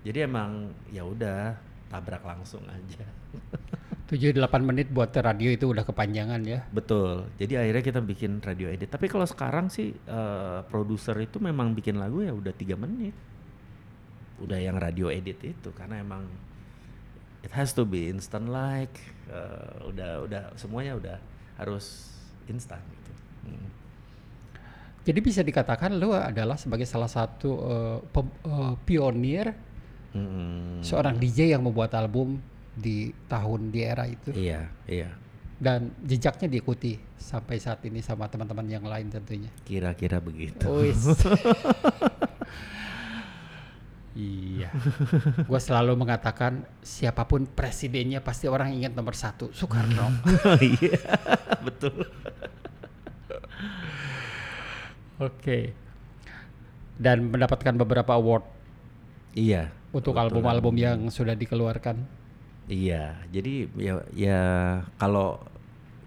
[0.02, 1.54] Jadi emang ya udah
[1.94, 3.06] tabrak langsung aja.
[4.04, 6.60] 7-8 menit buat radio itu udah kepanjangan ya.
[6.68, 7.24] Betul.
[7.40, 8.92] Jadi akhirnya kita bikin radio edit.
[8.92, 13.16] Tapi kalau sekarang sih eh, produser itu memang bikin lagu ya udah tiga menit.
[14.44, 16.28] Udah yang radio edit itu karena emang
[17.40, 18.92] it has to be instant like
[19.32, 21.16] eh, udah udah semuanya udah
[21.56, 22.12] harus
[22.44, 23.12] instan gitu.
[23.48, 23.68] Hmm.
[25.04, 27.50] Jadi bisa dikatakan lu adalah sebagai salah satu
[28.12, 29.48] pem- eh, pionir
[30.14, 30.78] Hmm.
[30.78, 32.38] seorang DJ yang membuat album
[32.74, 35.10] di tahun di era itu Iya, iya.
[35.56, 39.48] dan jejaknya diikuti sampai saat ini sama teman-teman yang lain tentunya.
[39.62, 40.66] Kira-kira begitu.
[44.14, 44.70] Iya.
[45.42, 50.06] Gue selalu mengatakan siapa pun presidennya pasti orang ingat nomor satu Soekarno.
[50.62, 51.02] Iya,
[51.66, 52.06] betul.
[55.18, 55.74] Oke.
[56.94, 58.46] Dan mendapatkan beberapa award
[59.34, 59.74] Iya.
[59.90, 61.98] untuk album-album yang sudah dikeluarkan.
[62.64, 64.40] Iya, jadi ya ya
[64.96, 65.36] kalau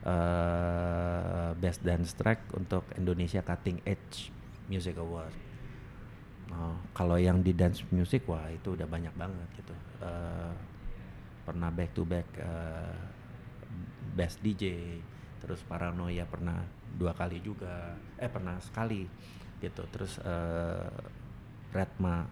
[0.05, 4.33] eh, best dance track untuk Indonesia Cutting Edge
[4.71, 5.35] Music Award.
[6.55, 9.75] Oh, kalau yang di dance music wah itu udah banyak banget gitu.
[10.05, 10.53] Eh,
[11.45, 12.97] pernah back to back eh,
[14.13, 14.97] best DJ
[15.39, 19.05] terus paranoia pernah dua kali juga eh pernah sekali
[19.59, 20.89] gitu terus eh,
[21.71, 22.25] Redma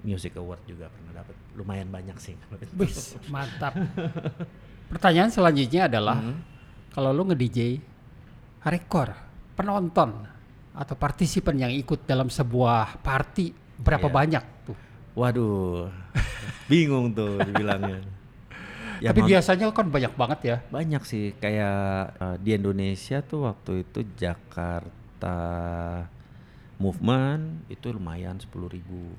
[0.00, 2.38] Music Award juga pernah dapat lumayan banyak sih.
[2.78, 3.74] Wis, mantap.
[4.86, 6.34] Pertanyaan selanjutnya adalah Mhm.
[6.90, 7.78] kalau lu nge-DJ
[8.62, 9.10] rekor
[9.54, 10.26] penonton
[10.70, 14.14] atau partisipan yang ikut dalam sebuah party berapa Iya.
[14.14, 14.76] banyak tuh?
[15.16, 15.90] Waduh
[16.70, 18.00] bingung tuh dibilangnya.
[19.04, 20.56] Yang Tapi biasanya kan banyak banget ya.
[20.68, 21.80] banyak sih kayak
[22.20, 25.36] eh, di Indonesia tuh waktu itu Jakarta
[26.80, 29.12] Movement itu lumayan 10.000 ribu.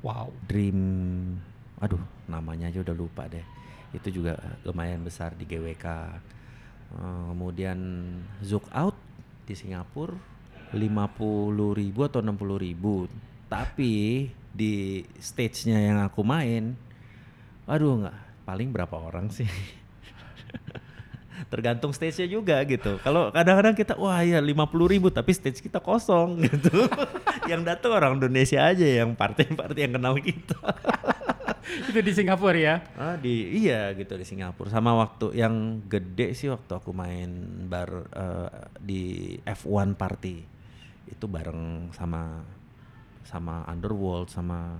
[0.00, 0.32] Wow.
[0.48, 0.80] Dream
[1.76, 3.44] aduh namanya aja udah lupa deh.
[3.92, 5.84] Itu juga lumayan besar di GWK
[6.94, 7.78] Eh, kemudian
[8.46, 8.94] Zook Out
[9.46, 10.14] di Singapura
[10.70, 13.10] 50.000 ribu atau 60.000 ribu
[13.46, 16.74] tapi di stage-nya yang aku main
[17.66, 19.46] aduh nggak paling berapa orang sih
[21.52, 22.96] tergantung stage-nya juga gitu.
[23.04, 26.88] Kalau kadang-kadang kita wah ya 50 ribu tapi stage kita kosong gitu.
[27.46, 30.56] yang datang orang Indonesia aja yang party-party yang kenal kita.
[31.92, 32.76] Itu di Singapura ya.
[32.96, 34.72] ah di iya gitu di Singapura.
[34.72, 37.30] Sama waktu yang gede sih waktu aku main
[37.68, 40.56] bar eh, di F1 party
[41.06, 42.42] itu bareng sama
[43.26, 44.78] sama Underworld sama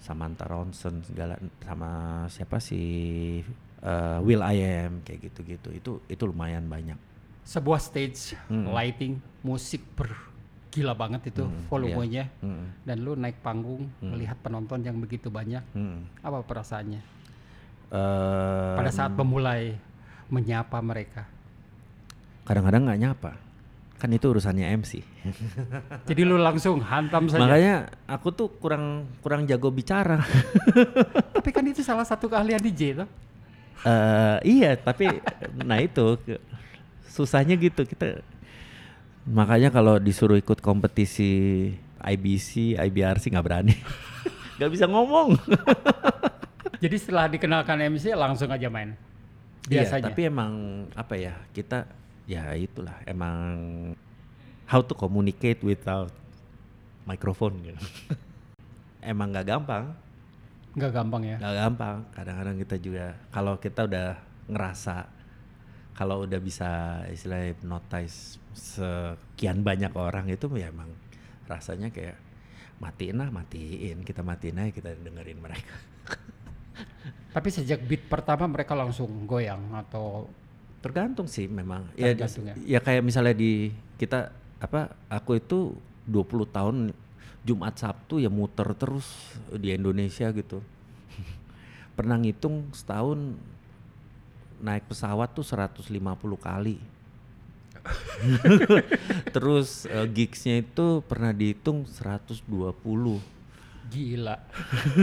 [0.00, 1.90] Samantha Ronson segala sama
[2.26, 3.40] siapa sih
[3.80, 6.96] eh, Will I Am kayak gitu-gitu itu itu lumayan banyak
[7.44, 8.72] Sebuah stage, Hmm.
[8.72, 12.32] lighting, musik bergila banget itu Hmm, volumenya.
[12.40, 14.16] Mm, Dan lu naik panggung Hmm.
[14.16, 15.60] melihat penonton yang begitu banyak.
[15.76, 16.24] mm.
[16.24, 17.04] Apa perasaannya
[17.92, 19.76] Eh, pada saat memulai
[20.26, 21.28] menyapa mereka?
[22.44, 23.32] kadang-kadang nggak nyapa
[24.04, 25.00] kan itu urusannya MC
[26.12, 27.40] Jadi lu langsung hantam saja.
[27.40, 30.20] makanya aku tuh kurang kurang jago bicara
[31.40, 33.08] Tapi kan itu salah satu keahlian DJ tuh.
[33.84, 35.08] Eh, iya tapi
[35.64, 36.20] nah itu
[37.08, 38.20] susahnya gitu kita
[39.24, 41.68] makanya kalau disuruh ikut kompetisi
[42.00, 43.76] IBC IBRC nggak berani
[44.60, 45.36] nggak bisa ngomong
[46.80, 48.92] Jadi setelah dikenalkan MC langsung aja main.
[49.72, 50.12] Iya, Biasanya.
[50.12, 50.52] tapi emang
[50.92, 51.88] apa ya kita
[52.24, 53.44] ya itulah emang
[54.64, 56.12] how to communicate without
[57.04, 57.80] microphone gitu.
[59.12, 59.92] emang nggak gampang,
[60.72, 61.36] nggak gampang ya.
[61.36, 61.96] nggak gampang.
[62.16, 64.08] Kadang-kadang kita juga kalau kita udah
[64.48, 64.96] ngerasa
[65.94, 70.90] kalau udah bisa istilahnya hypnotize sekian banyak orang itu ya emang
[71.46, 72.18] rasanya kayak
[72.82, 75.74] matiin lah matiin kita matiin aja kita dengerin mereka.
[77.34, 80.26] Tapi sejak beat pertama mereka langsung goyang atau
[80.84, 81.88] Tergantung sih memang.
[81.96, 82.54] Ya, Tergantung ya.
[82.76, 84.28] ya kayak misalnya di kita
[84.60, 85.72] apa aku itu
[86.04, 86.76] 20 tahun
[87.40, 89.08] Jumat Sabtu ya muter terus
[89.48, 90.60] di Indonesia gitu.
[91.96, 93.16] Pernah ngitung setahun
[94.60, 95.88] naik pesawat tuh 150
[96.36, 96.76] kali.
[99.36, 102.40] Terus eh, gigsnya itu pernah dihitung 120.
[103.92, 104.40] gila.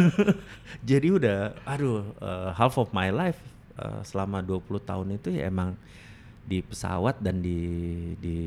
[0.89, 3.37] Jadi udah aduh eh, half of my life
[3.81, 5.73] eh, selama 20 tahun itu ya emang
[6.41, 7.59] di pesawat dan di
[8.17, 8.37] di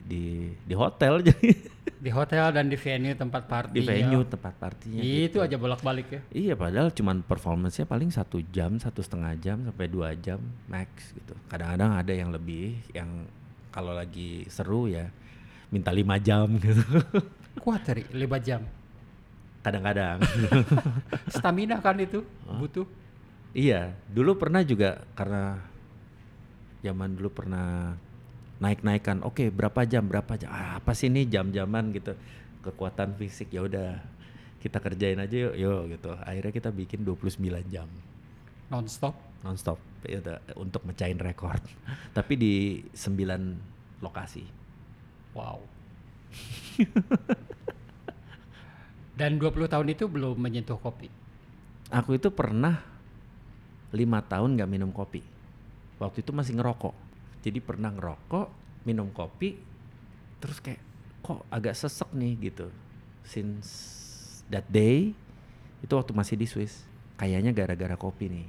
[0.00, 0.22] di
[0.54, 1.48] di hotel jadi
[2.02, 3.78] Di hotel dan di venue tempat party.
[3.78, 5.46] di venue tempat partinya Itu gitu.
[5.46, 6.20] aja bolak-balik ya.
[6.34, 11.30] Iya padahal cuman performance-nya paling satu jam satu setengah jam sampai dua jam max gitu.
[11.46, 13.06] Kadang-kadang ada yang lebih yang
[13.70, 15.06] kalau lagi seru ya
[15.70, 16.82] minta lima jam gitu.
[17.62, 18.66] Kuat dari 5 jam.
[19.62, 20.18] Kadang-kadang.
[21.38, 22.26] Stamina kan itu
[22.58, 22.88] butuh.
[23.52, 25.60] Iya, dulu pernah juga karena
[26.80, 27.92] zaman dulu pernah
[28.64, 29.20] naik-naikan.
[29.28, 30.08] Oke, berapa jam?
[30.08, 30.48] Berapa jam?
[30.48, 32.16] Ah, apa sih ini jam-jaman gitu.
[32.64, 34.00] Kekuatan fisik ya udah
[34.62, 36.16] kita kerjain aja yuk, yuk gitu.
[36.24, 37.36] Akhirnya kita bikin 29
[37.68, 37.88] jam
[38.72, 39.12] nonstop.
[39.44, 39.76] nonstop
[40.08, 41.60] ya udah, untuk mecahin rekor.
[42.16, 42.54] Tapi di
[42.96, 44.48] 9 lokasi.
[45.36, 45.60] Wow.
[49.20, 51.12] Dan 20 tahun itu belum menyentuh kopi.
[51.92, 52.91] Aku itu pernah
[53.92, 55.20] lima tahun nggak minum kopi.
[56.00, 56.96] Waktu itu masih ngerokok.
[57.44, 58.48] Jadi pernah ngerokok,
[58.88, 59.58] minum kopi,
[60.42, 60.80] terus kayak
[61.22, 62.66] kok agak sesek nih gitu.
[63.22, 63.68] Since
[64.50, 65.14] that day,
[65.84, 66.82] itu waktu masih di Swiss.
[67.20, 68.46] Kayaknya gara-gara kopi nih,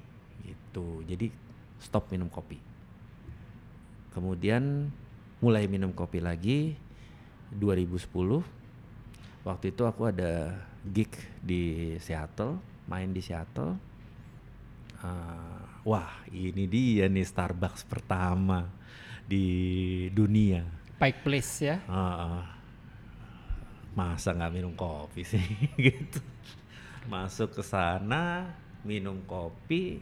[0.49, 1.05] gitu.
[1.05, 1.29] Jadi
[1.77, 2.57] stop minum kopi.
[4.13, 4.89] Kemudian
[5.43, 6.79] mulai minum kopi lagi
[7.53, 8.41] 2010.
[9.43, 10.55] waktu itu aku ada
[10.87, 11.11] gig
[11.43, 13.75] di Seattle, main di Seattle.
[15.03, 18.71] Uh, wah, ini dia nih Starbucks pertama
[19.27, 20.63] di dunia.
[20.95, 21.77] Pike Place ya.
[21.91, 22.39] Uh,
[23.93, 25.43] masa nggak minum kopi sih
[25.91, 26.23] gitu.
[27.11, 28.55] Masuk ke sana,
[28.87, 29.99] minum kopi,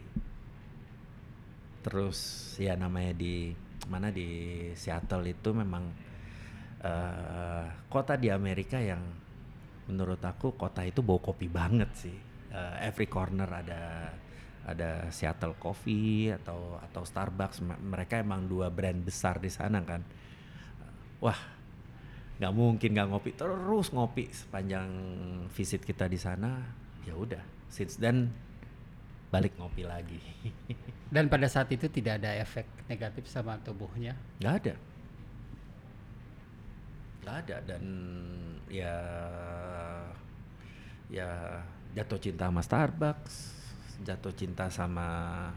[1.82, 3.50] terus ya namanya di
[3.90, 5.90] mana di Seattle itu memang
[6.86, 9.02] uh, kota di Amerika yang
[9.90, 12.16] menurut aku kota itu bau kopi banget sih.
[12.54, 14.12] Uh, every corner ada
[14.62, 17.62] ada Seattle Coffee atau atau Starbucks.
[17.62, 20.02] Mereka emang dua brand besar di sana kan.
[21.22, 21.38] Wah,
[22.38, 24.88] nggak mungkin nggak ngopi terus ngopi sepanjang
[25.50, 26.62] visit kita di sana.
[27.02, 28.30] Ya udah, since then
[29.34, 30.20] balik ngopi lagi.
[31.14, 34.14] Dan pada saat itu tidak ada efek negatif sama tubuhnya?
[34.38, 34.74] Nggak ada
[37.22, 37.84] nggak ada dan
[38.66, 38.94] ya
[41.06, 41.30] ya
[41.94, 43.61] jatuh cinta sama Starbucks
[44.02, 45.48] jatuh cinta sama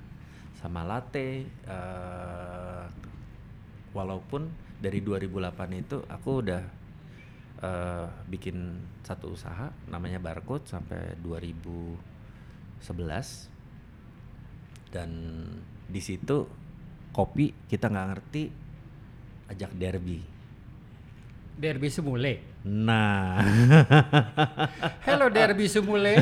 [0.56, 2.88] sama latte uh,
[3.92, 6.64] walaupun dari 2008 itu aku udah
[7.62, 12.86] uh, bikin satu usaha namanya barcode sampai 2011
[14.94, 15.10] dan
[15.86, 16.48] di situ
[17.12, 18.44] kopi kita nggak ngerti
[19.54, 20.36] ajak derby
[21.56, 22.55] Derby Sumule.
[22.66, 23.46] Nah.
[25.06, 26.18] Halo Derby Sumule.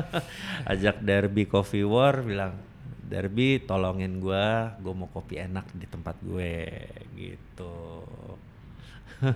[0.70, 2.60] Ajak Derby Coffee War bilang,
[3.08, 6.84] Derby tolongin gua, gua mau kopi enak di tempat gue
[7.16, 8.04] gitu.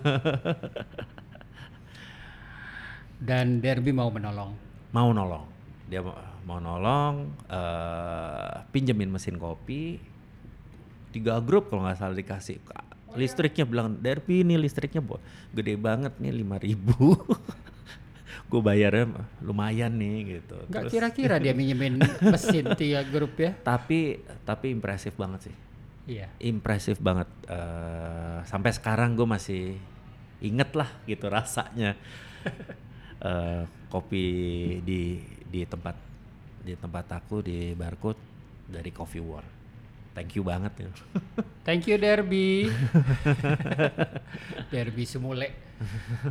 [3.24, 4.52] Dan Derby mau menolong.
[4.92, 5.48] Mau nolong.
[5.88, 6.04] Dia
[6.44, 9.96] mau nolong, uh, pinjemin mesin kopi,
[11.08, 12.60] tiga grup kalau nggak salah dikasih
[13.14, 15.22] listriknya bilang Derby ini listriknya buat
[15.54, 17.14] gede banget nih lima ribu.
[18.50, 20.56] Gue bayarnya lumayan nih gitu.
[20.68, 23.56] Gak kira-kira dia minjemin mesin tiga grup ya?
[23.64, 25.56] Tapi tapi impresif banget sih.
[26.04, 26.28] Iya.
[26.38, 27.26] Impresif banget.
[27.48, 29.80] Uh, sampai sekarang gue masih
[30.44, 31.96] inget lah gitu rasanya.
[33.22, 34.26] Uh, kopi
[34.82, 35.96] di di tempat
[36.64, 38.18] di tempat aku di barcode
[38.66, 39.63] dari Coffee War
[40.14, 40.90] thank you banget ya.
[41.66, 42.70] Thank you Derby.
[44.72, 45.50] Derby Sumule.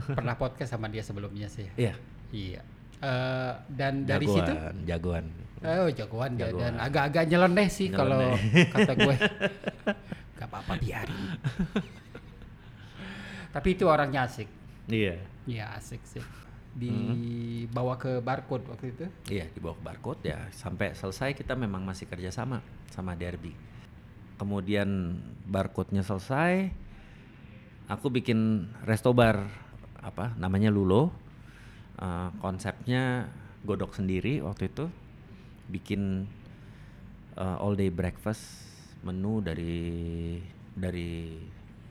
[0.08, 1.68] Pernah podcast sama dia sebelumnya sih.
[1.76, 1.94] Iya.
[2.32, 2.62] Iya.
[3.04, 4.54] Uh, dan jagoan, dari situ
[4.88, 5.26] jagoan.
[5.64, 6.60] Oh, jagoan, jagoan.
[6.60, 8.36] dan agak-agak nyeleneh sih kalau
[8.74, 9.16] kata gue.
[10.40, 11.36] Gak apa-apa biarin.
[13.52, 14.48] Tapi itu orangnya asik.
[14.88, 15.20] Iya.
[15.44, 16.24] Iya, asik sih
[16.74, 19.06] dibawa ke barcode waktu itu?
[19.30, 20.50] Iya, dibawa ke barcode ya.
[20.50, 23.54] Sampai selesai kita memang masih kerjasama sama Derby
[24.38, 26.84] kemudian barcode-nya selesai
[27.92, 29.48] aku bikin resto bar
[30.04, 31.12] apa namanya Lulo.
[31.94, 33.30] Uh, konsepnya
[33.64, 34.90] godok sendiri waktu itu.
[35.70, 36.28] Bikin
[37.38, 38.66] uh, all day breakfast
[39.04, 40.40] menu dari
[40.74, 41.38] dari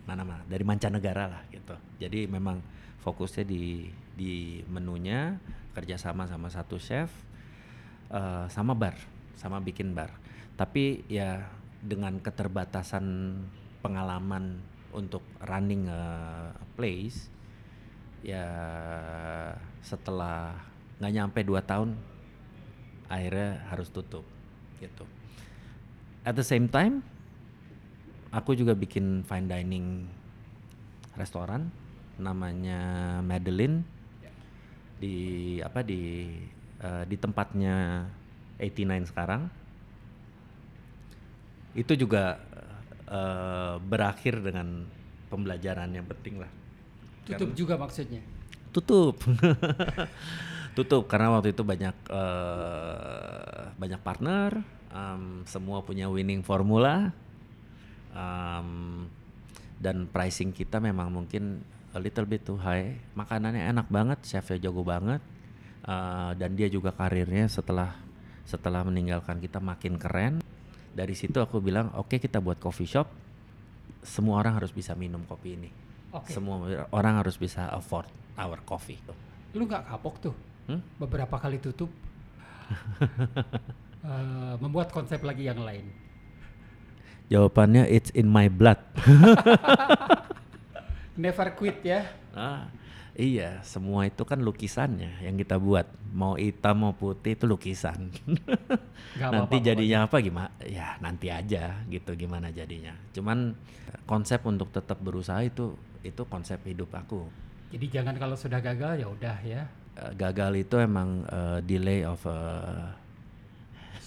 [0.03, 1.77] mana mana dari mancanegara lah gitu.
[2.03, 2.59] Jadi memang
[3.07, 5.39] fokusnya di di menunya
[5.73, 7.09] kerjasama sama satu chef
[8.13, 8.99] uh, sama bar
[9.39, 10.13] sama bikin bar.
[10.59, 11.49] Tapi ya
[11.83, 13.37] dengan keterbatasan
[13.83, 14.63] pengalaman
[14.95, 16.03] untuk running a
[16.79, 17.27] place
[18.23, 18.47] ya
[19.83, 20.55] setelah
[21.03, 21.99] nggak nyampe dua tahun
[23.11, 24.23] akhirnya harus tutup
[24.79, 25.03] gitu.
[26.23, 27.03] At the same time
[28.31, 30.07] aku juga bikin fine dining
[31.19, 31.69] restoran
[32.17, 33.83] namanya Madeline
[35.03, 36.31] di apa di
[36.79, 38.07] uh, di tempatnya
[38.63, 39.51] 89 sekarang
[41.73, 42.37] itu juga
[43.09, 44.85] uh, berakhir dengan
[45.33, 46.51] pembelajaran yang penting lah.
[47.25, 48.23] Tutup karena, juga maksudnya?
[48.73, 49.17] Tutup,
[50.77, 54.61] tutup karena waktu itu banyak uh, banyak partner,
[54.93, 57.13] um, semua punya winning formula,
[58.13, 59.09] um,
[59.81, 61.65] dan pricing kita memang mungkin
[61.97, 63.01] a little bit too high.
[63.17, 65.25] Makanannya enak banget, chefnya jago banget,
[65.89, 67.97] uh, dan dia juga karirnya setelah
[68.43, 70.43] setelah meninggalkan kita makin keren
[70.93, 73.09] dari situ aku bilang oke okay, kita buat coffee shop.
[74.03, 75.71] Semua orang harus bisa minum kopi ini.
[76.13, 76.37] Okay.
[76.37, 76.61] semua
[76.93, 78.05] orang harus bisa afford
[78.37, 79.01] our coffee.
[79.57, 80.37] Lu nggak kapok tuh?
[80.69, 80.79] Hmm?
[81.01, 81.89] beberapa kali tutup.
[84.05, 85.89] Uh, membuat konsep lagi yang lain.
[87.33, 88.77] Jawabannya it's in my blood.
[91.17, 92.05] Never quit ya.
[92.37, 92.69] Ah
[93.13, 95.85] Iya, semua itu kan lukisannya yang kita buat.
[96.17, 98.09] Mau hitam mau putih itu lukisan.
[99.21, 100.49] nanti apa jadinya apa gimana?
[100.65, 102.97] Ya nanti aja gitu gimana jadinya.
[103.13, 103.53] Cuman
[104.09, 107.29] konsep untuk tetap berusaha itu itu konsep hidup aku.
[107.69, 109.63] Jadi jangan kalau sudah gagal ya udah ya.
[109.93, 112.97] Eh, gagal itu emang eh, delay of eh,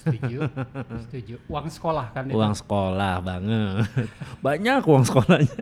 [0.05, 0.39] Setuju.
[1.09, 1.35] Setuju.
[1.49, 2.37] Uang sekolah kan itu.
[2.37, 3.89] uang sekolah banget.
[4.45, 5.57] Banyak uang sekolahnya.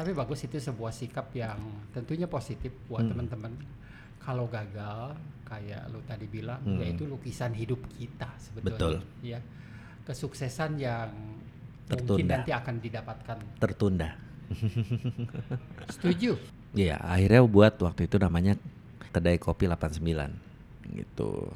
[0.00, 1.60] Tapi bagus itu sebuah sikap yang
[1.92, 3.12] tentunya positif buat Hmm.
[3.12, 3.52] teman-teman.
[4.16, 5.12] Kalau gagal
[5.44, 6.80] kayak lu tadi bilang Hmm.
[6.80, 8.96] yaitu lukisan hidup kita sebetulnya.
[8.96, 9.20] Betul.
[9.20, 9.44] Ya.
[10.08, 12.32] Kesuksesan yang mungkin Tertunda.
[12.32, 13.38] nanti akan didapatkan.
[13.60, 14.08] Tertunda.
[15.94, 16.32] Setuju.
[16.72, 18.56] Iya, akhirnya buat waktu itu namanya
[19.10, 20.32] kedai kopi 89
[20.96, 21.50] gitu.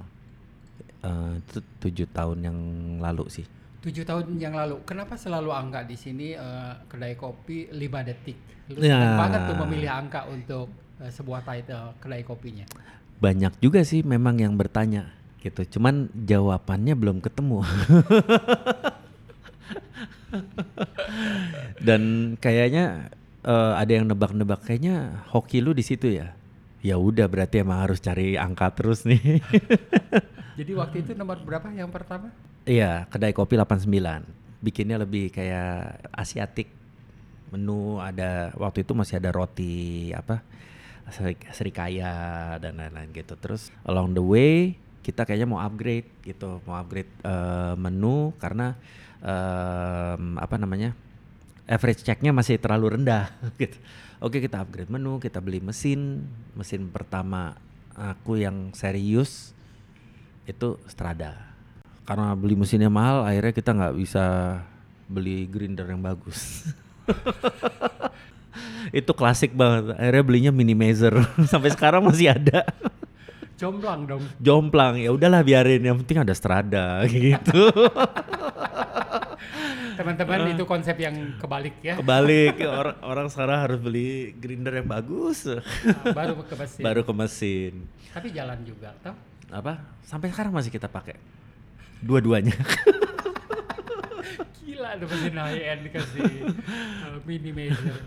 [1.01, 2.59] Eh, itu tujuh tahun yang
[3.01, 3.47] lalu sih.
[3.85, 8.39] Tujuh tahun yang lalu, kenapa selalu angka di sini eh, kedai kopi 5 detik?
[8.73, 8.97] Lu Ya.
[9.21, 10.73] banget tuh memilih angka untuk
[11.05, 12.65] eh, sebuah title kedai kopinya.
[13.21, 15.13] Banyak juga sih memang yang bertanya
[15.45, 15.77] gitu.
[15.77, 17.61] Cuman jawabannya belum ketemu.
[21.87, 23.13] Dan kayaknya
[23.45, 26.33] eh, ada yang nebak-nebak kayaknya hoki lu di situ ya.
[26.81, 29.45] Ya udah berarti emang harus cari angka terus nih.
[30.59, 32.33] Jadi waktu itu nomor berapa yang pertama?
[32.65, 34.25] Iya, kedai kopi 89.
[34.65, 36.73] Bikinnya lebih kayak asiatik.
[37.53, 40.41] Menu ada waktu itu masih ada roti apa?
[41.13, 43.37] Seri, serikaya dan lain-lain gitu.
[43.37, 48.73] Terus along the way kita kayaknya mau upgrade gitu, mau upgrade eh, menu karena
[49.21, 50.97] em, apa namanya?
[51.65, 53.29] average checknya masih terlalu rendah
[53.61, 53.77] gitu.
[54.25, 56.25] Oke, kita upgrade menu, kita beli mesin.
[56.57, 57.61] Mesin pertama
[57.93, 59.53] aku yang serius
[60.49, 61.54] itu Strada
[62.05, 64.25] karena beli mesinnya mahal akhirnya kita nggak bisa
[65.09, 66.69] beli grinder yang bagus.
[68.93, 69.97] Itu klasik banget.
[69.97, 71.17] Akhirnya belinya minimizer.
[71.51, 72.63] Sampai sekarang masih ada.
[73.55, 74.23] Jomplang dong.
[74.43, 75.01] jomplang.
[75.01, 75.83] Ya udahlah biarin.
[75.83, 77.71] Yang penting ada Strada gitu.
[79.95, 81.95] Teman-teman itu konsep yang kebalik ya.
[81.97, 82.59] kebalik.
[82.67, 85.47] Orang orang sekarang harus beli grinder yang bagus.
[85.47, 85.63] Nah,
[86.13, 86.83] baru ke mesin.
[86.83, 87.73] baru ke mesin.
[88.11, 89.15] Tapi jalan juga, toh.
[89.55, 89.79] apa?
[90.03, 91.15] Sampai sekarang masih kita pakai
[92.03, 92.57] dua-duanya
[94.65, 96.25] Gila ada mesin high end dikasih
[97.05, 98.01] uh, mini measure.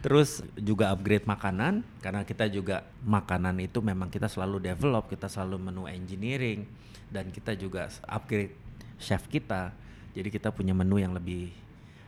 [0.00, 5.58] Terus juga upgrade makanan karena kita juga makanan itu memang kita selalu develop, kita selalu
[5.58, 6.62] menu engineering
[7.10, 8.54] dan kita juga upgrade
[9.02, 9.74] chef kita.
[10.14, 11.50] Jadi kita punya menu yang lebih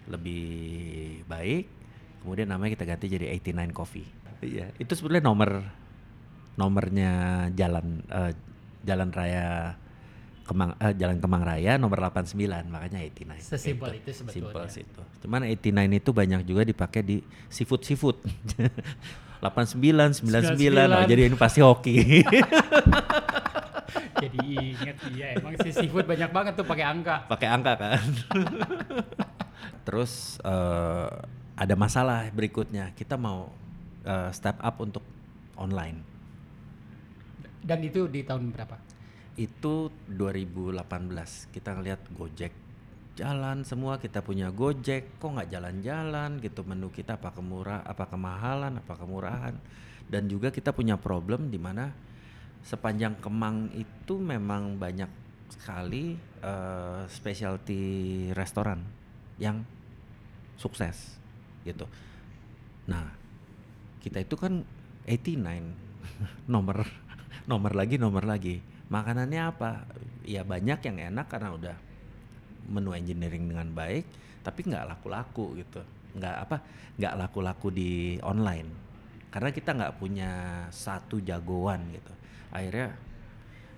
[0.08, 0.46] lebih
[1.26, 1.66] baik.
[2.22, 4.08] Kemudian namanya kita ganti jadi 89 Coffee.
[4.38, 5.50] Iya, itu sebenarnya nomor
[6.54, 7.12] nomornya
[7.54, 8.32] jalan eh,
[8.86, 9.74] jalan raya
[10.48, 12.40] Kemang eh, Jalan Kemang Raya nomor 89
[12.72, 13.36] makanya 89.
[13.44, 14.00] Sesimpel Gitu.
[14.00, 14.48] itu sebetulnya.
[14.48, 15.02] Simple sih itu.
[15.20, 17.16] Cuman 89 itu banyak juga dipakai di
[17.52, 18.16] seafood seafood.
[19.44, 21.10] 89, 99, oh, 99.
[21.12, 21.96] jadi ini pasti hoki.
[24.18, 27.22] Jadi inget iya emang si seafood banyak banget tuh pakai angka.
[27.30, 28.02] pakai angka kan.
[29.86, 31.08] Terus eh,
[31.54, 32.90] ada masalah berikutnya.
[32.98, 33.54] Kita mau
[34.02, 35.06] eh, step up untuk
[35.54, 36.02] online.
[37.62, 38.74] Dan itu di tahun berapa?
[39.38, 42.52] Itu 2018 kita ngeliat Gojek
[43.18, 48.78] jalan semua kita punya Gojek kok nggak jalan-jalan gitu menu kita apa kemurah apa kemahalan
[48.78, 49.58] apa kemurahan
[50.06, 51.90] dan juga kita punya problem di mana
[52.62, 55.10] sepanjang Kemang itu memang banyak
[55.50, 57.82] sekali eh, specialty
[58.38, 58.84] restoran
[59.38, 59.62] yang
[60.58, 61.18] sukses
[61.62, 61.86] gitu.
[62.90, 63.06] Nah,
[64.02, 64.62] kita itu kan
[65.06, 65.42] 89
[66.52, 66.84] nomor
[67.50, 68.60] nomor lagi nomor lagi.
[68.88, 69.84] Makanannya apa?
[70.24, 71.76] Ya banyak yang enak karena udah
[72.68, 74.04] menu engineering dengan baik,
[74.44, 75.80] tapi nggak laku-laku gitu.
[76.16, 76.56] Nggak apa?
[76.96, 78.68] Nggak laku-laku di online.
[79.28, 80.30] Karena kita nggak punya
[80.72, 82.12] satu jagoan gitu.
[82.48, 82.96] Akhirnya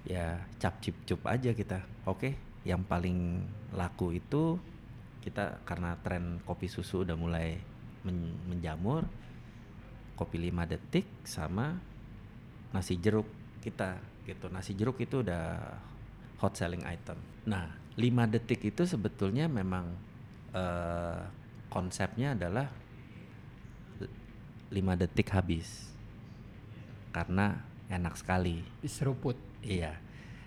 [0.07, 1.83] ya cap cip cup aja kita.
[2.07, 3.43] Oke, yang paling
[3.75, 4.59] laku itu
[5.21, 7.61] kita karena tren kopi susu udah mulai
[8.07, 9.05] men- menjamur
[10.17, 11.77] kopi 5 detik sama
[12.73, 13.29] nasi jeruk
[13.61, 14.01] kita
[14.31, 15.59] gitu nasi jeruk itu udah
[16.39, 17.67] hot selling item nah
[17.99, 19.91] 5 detik itu sebetulnya memang
[20.55, 21.21] eh,
[21.69, 22.71] konsepnya adalah
[24.71, 25.91] 5 detik habis
[27.11, 27.59] karena
[27.91, 29.35] enak sekali Diseruput.
[29.67, 29.99] Iya.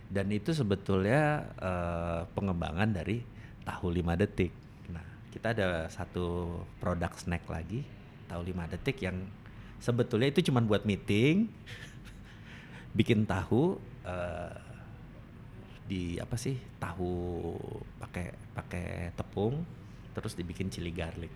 [0.07, 3.19] Dan itu sebetulnya eh, pengembangan dari
[3.67, 4.51] tahu 5 detik.
[4.89, 7.83] Nah, kita ada satu produk snack lagi,
[8.31, 9.27] tahu 5 detik yang
[9.83, 11.51] sebetulnya itu cuma buat meeting.
[12.93, 14.53] Bikin tahu eh,
[15.89, 16.55] di apa sih?
[16.79, 17.11] Tahu
[17.99, 19.65] pakai pakai tepung
[20.13, 21.33] terus dibikin chili garlic.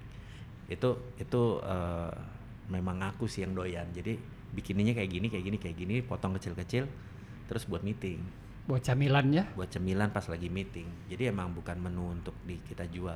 [0.69, 2.13] Itu itu eh,
[2.69, 3.89] memang aku sih yang doyan.
[3.91, 4.17] Jadi
[4.53, 6.87] bikininnya kayak gini, kayak gini, kayak gini, potong kecil-kecil
[7.47, 8.19] terus buat meeting
[8.67, 13.15] Buat camilannya buat cemilan pas lagi meeting jadi emang bukan menu untuk di kita jual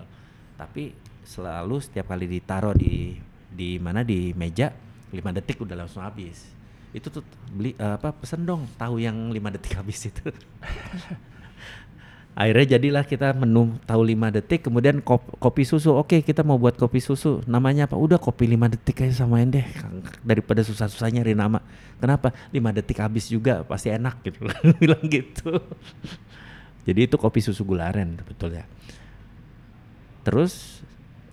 [0.56, 0.96] tapi
[1.28, 3.20] selalu setiap kali ditaruh di
[3.52, 4.72] di mana di meja
[5.12, 6.48] lima detik udah langsung habis
[6.92, 10.32] itu tuh beli eh, apa pesen dong tahu yang lima detik habis itu.
[12.32, 15.92] Akhirnya jadilah kita menu tahu lima detik kemudian kop- kopi susu.
[15.96, 17.44] Oke kita mau buat kopi susu.
[17.44, 18.00] Namanya apa?
[18.00, 19.68] Udah kopi lima detik aja samain deh.
[20.30, 21.60] Daripada susah-susah nyari nama.
[22.00, 22.32] Kenapa?
[22.56, 24.48] Lima detik habis juga pasti enak gitu.
[24.82, 25.60] Bilang gitu.
[26.88, 28.66] Jadi itu kopi susu gula aren betul ya
[30.22, 30.82] terus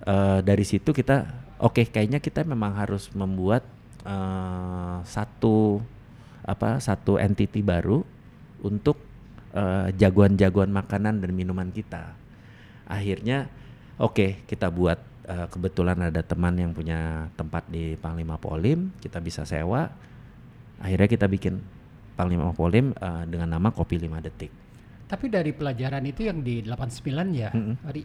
[0.05, 1.29] eh, dari situ kita
[1.61, 3.65] oke kayaknya kita memang harus membuat
[4.05, 5.79] eh, satu
[6.45, 8.01] apa satu entity baru
[8.63, 8.97] untuk
[9.53, 12.15] eh, jagoan-jagoan makanan dan minuman kita
[12.89, 13.47] akhirnya
[14.01, 19.45] oke kita buat eh, kebetulan ada teman yang punya tempat di Panglima Polim kita bisa
[19.45, 19.87] sewa
[20.79, 21.59] akhirnya kita bikin
[22.19, 24.51] Panglima Polim eh, dengan nama Kopi 5 Detik
[25.09, 27.81] Tapi dari pelajaran itu yang di 89 ya, Mm-mm.
[27.81, 28.03] Ari,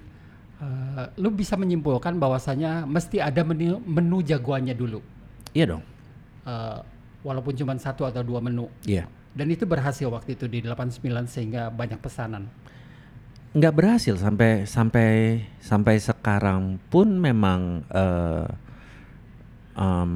[0.57, 5.05] eh, lu bisa menyimpulkan bahwasanya mesti ada menu, menu jagoannya dulu.
[5.55, 5.85] Iya dong
[6.45, 6.79] Eh,
[7.25, 8.69] walaupun cuma satu atau dua menu.
[8.85, 12.47] iya Dan itu berhasil waktu itu di 89 sehingga banyak pesanan.
[13.55, 18.47] nggak berhasil sampai sampai sampai sekarang pun memang eh,
[19.79, 20.13] em,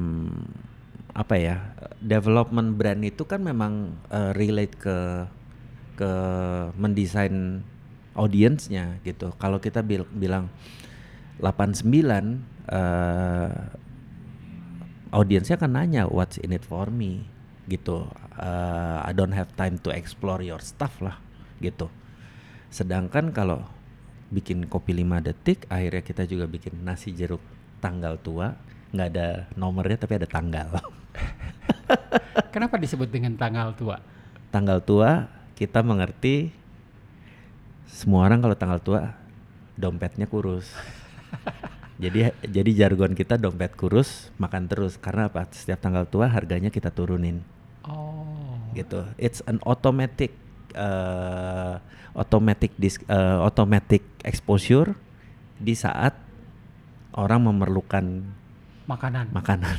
[1.15, 1.57] apa ya
[1.99, 4.97] development brand itu kan memang eh, relate ke
[5.99, 6.11] ke
[6.79, 7.63] mendesain
[8.15, 10.47] audiensnya gitu kalau kita bil- bilang
[11.39, 13.51] 89 eh,
[15.09, 17.25] audiensnya akan nanya what's in it for me?
[17.69, 18.09] gitu.
[18.33, 21.21] Eh, I don't have time to explore your stuff lah
[21.61, 21.85] gitu.
[22.73, 23.61] Sedangkan kalau
[24.33, 27.41] bikin kopi 5 detik akhirnya kita juga bikin nasi jeruk
[27.77, 28.57] tanggal tua
[28.89, 30.81] nggak ada nomornya tapi ada tanggal.
[32.53, 34.01] Kenapa disebut dengan tanggal tua?
[34.49, 36.49] tanggal tua kita mengerti
[37.85, 39.13] semua orang kalau tanggal tua
[39.77, 40.65] dompetnya kurus
[41.99, 44.95] jadi jadi jargon kita dompet kurus makan terus.
[44.95, 45.43] Karena apa?
[45.51, 47.43] Setiap tanggal tua harganya kita turunin.
[47.83, 48.55] Oh.
[48.71, 49.03] gitu.
[49.17, 50.31] It's an automatic
[50.77, 51.81] uh,
[52.15, 54.95] automatic dis, uh, automatic exposure
[55.59, 56.15] di saat
[57.17, 58.23] orang memerlukan
[58.87, 59.35] Makanan.
[59.35, 59.75] makanan.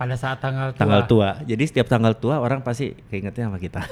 [0.00, 0.80] Pada saat tanggal tua.
[0.80, 1.30] tanggal tua.
[1.44, 3.84] Jadi setiap tanggal tua orang pasti keingetnya sama kita.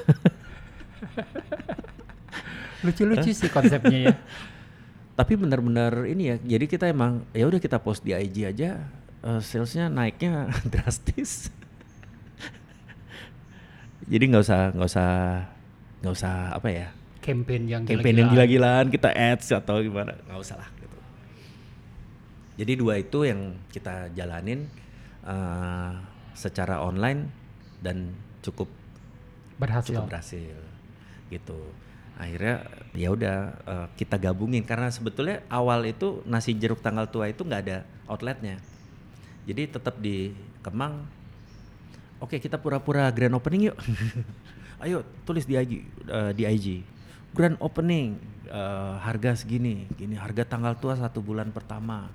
[2.87, 4.15] Lucu-lucu sih konsepnya ya.
[5.19, 8.87] tapi benar-benar ini ya jadi kita emang ya udah kita post di IG aja
[9.27, 11.51] uh, salesnya naiknya drastis
[14.07, 15.09] jadi nggak usah nggak usah
[16.07, 16.89] nggak usah apa ya
[17.19, 18.87] Campaign yang campaign yang gila-gilaan.
[18.95, 20.99] kita ads atau gimana nggak usah lah gitu
[22.63, 24.71] jadi dua itu yang kita jalanin
[25.27, 25.91] eh,
[26.39, 27.27] secara online
[27.83, 28.71] dan cukup
[29.59, 29.99] Berhasil.
[29.99, 30.57] cukup berhasil
[31.29, 31.59] gitu
[32.19, 32.67] akhirnya
[32.99, 34.67] ya udah eh, kita gabungin.
[34.67, 38.59] Karena sebetulnya awal itu nasi jeruk tanggal tua itu nggak ada outletnya.
[39.47, 41.07] Jadi tetap di Kemang
[42.19, 43.79] oke kita pura-pura grand opening yuk.
[44.83, 45.73] Ayo tulis di IG
[46.11, 46.67] eh, di IG
[47.33, 48.19] grand opening
[48.51, 52.11] eh, harga segini gini harga tanggal tua satu bulan pertama.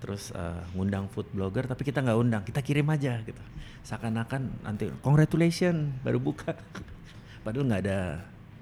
[0.00, 3.40] Terus eh, ngundang food blogger tapi kita nggak undang kita kirim aja gitu.
[3.80, 6.52] Seakan-akan nanti congratulation baru buka.
[7.44, 8.00] Padahal nggak ada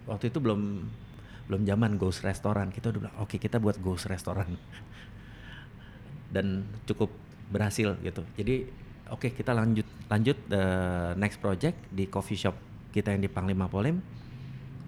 [0.09, 0.89] waktu itu belum
[1.49, 2.73] belum zaman ghost restoran.
[2.73, 4.57] Kita udah oke kita buat ghost restoran.
[6.35, 7.13] Dan cukup
[7.49, 8.25] berhasil gitu.
[8.37, 8.69] Jadi
[9.09, 10.65] oke kita lanjut lanjut the
[11.17, 12.57] next project di coffee shop
[12.93, 14.01] kita yang di Panglima Polim.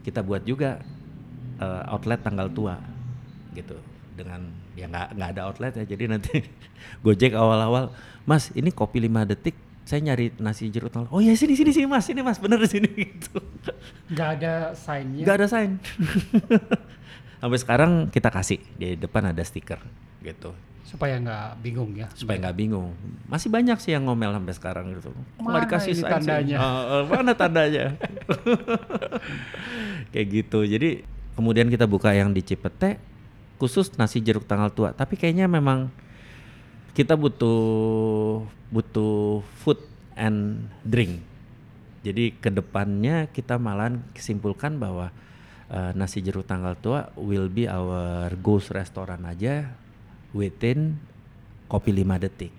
[0.05, 0.81] Kita buat juga
[1.61, 2.77] eh, outlet tanggal tua
[3.57, 3.77] gitu.
[4.16, 5.85] Dengan ya nggak nggak ada outlet ya.
[5.97, 6.35] Jadi nanti
[7.05, 7.93] Gojek awal-awal
[8.29, 9.57] Mas ini kopi 5 detik
[9.91, 12.07] saya nyari nasi jeruk tanggal oh ya sini sini sini Mas.
[12.07, 12.38] Ini Mas.
[12.38, 13.43] Bener di sini gitu.
[14.14, 15.26] Nggak ada sign-nya.
[15.26, 15.70] nggak ada sign.
[17.43, 18.62] Sampai sekarang kita kasih.
[18.78, 19.82] Di depan ada stiker
[20.22, 20.55] gitu.
[20.86, 22.07] Supaya nggak bingung ya.
[22.14, 22.95] supaya nggak bingung.
[23.26, 25.11] Masih banyak sih yang ngomel sampai sekarang gitu.
[25.43, 26.14] Mana dikasih ini sign sih?
[26.14, 26.57] tandanya?
[26.62, 27.86] Ah, mana tandanya?
[30.14, 30.66] Kayak gitu.
[30.66, 31.03] Jadi
[31.34, 32.99] kemudian kita buka yang di Cipete
[33.59, 34.95] khusus nasi jeruk tanggal tua.
[34.95, 35.91] Tapi kayaknya memang
[36.97, 39.78] kita butuh butuh food
[40.18, 41.22] and drink
[42.01, 45.12] jadi ke depannya kita malahan simpulkan bahwa
[45.68, 49.68] eh, nasi jeruk tanggal tua will be our ghost restoran aja
[50.32, 50.97] within
[51.68, 52.53] kopi 5 detik.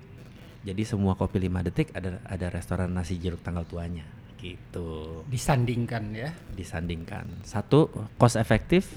[0.61, 4.05] Jadi semua kopi 5 detik ada ada restoran nasi jeruk tanggal tuanya
[4.41, 6.34] gitu Disandingkan ya.
[6.57, 7.45] disandingkan.
[7.45, 8.89] Satu cost efektif.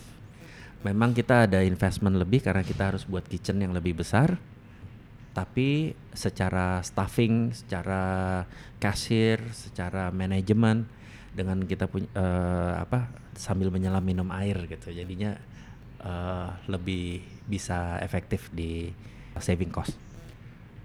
[0.85, 4.37] Memang kita ada investment lebih karena kita harus buat kitchen yang lebih besar.
[5.35, 8.03] Tapi secara staffing, secara
[8.78, 10.87] kasir, secara manajemen
[11.35, 14.95] dengan kita punya eh, apa sambil menyelam minum air gitu.
[14.95, 15.35] Jadinya
[15.99, 17.18] eh, lebih
[17.51, 18.95] bisa efektif di
[19.43, 19.99] saving cost.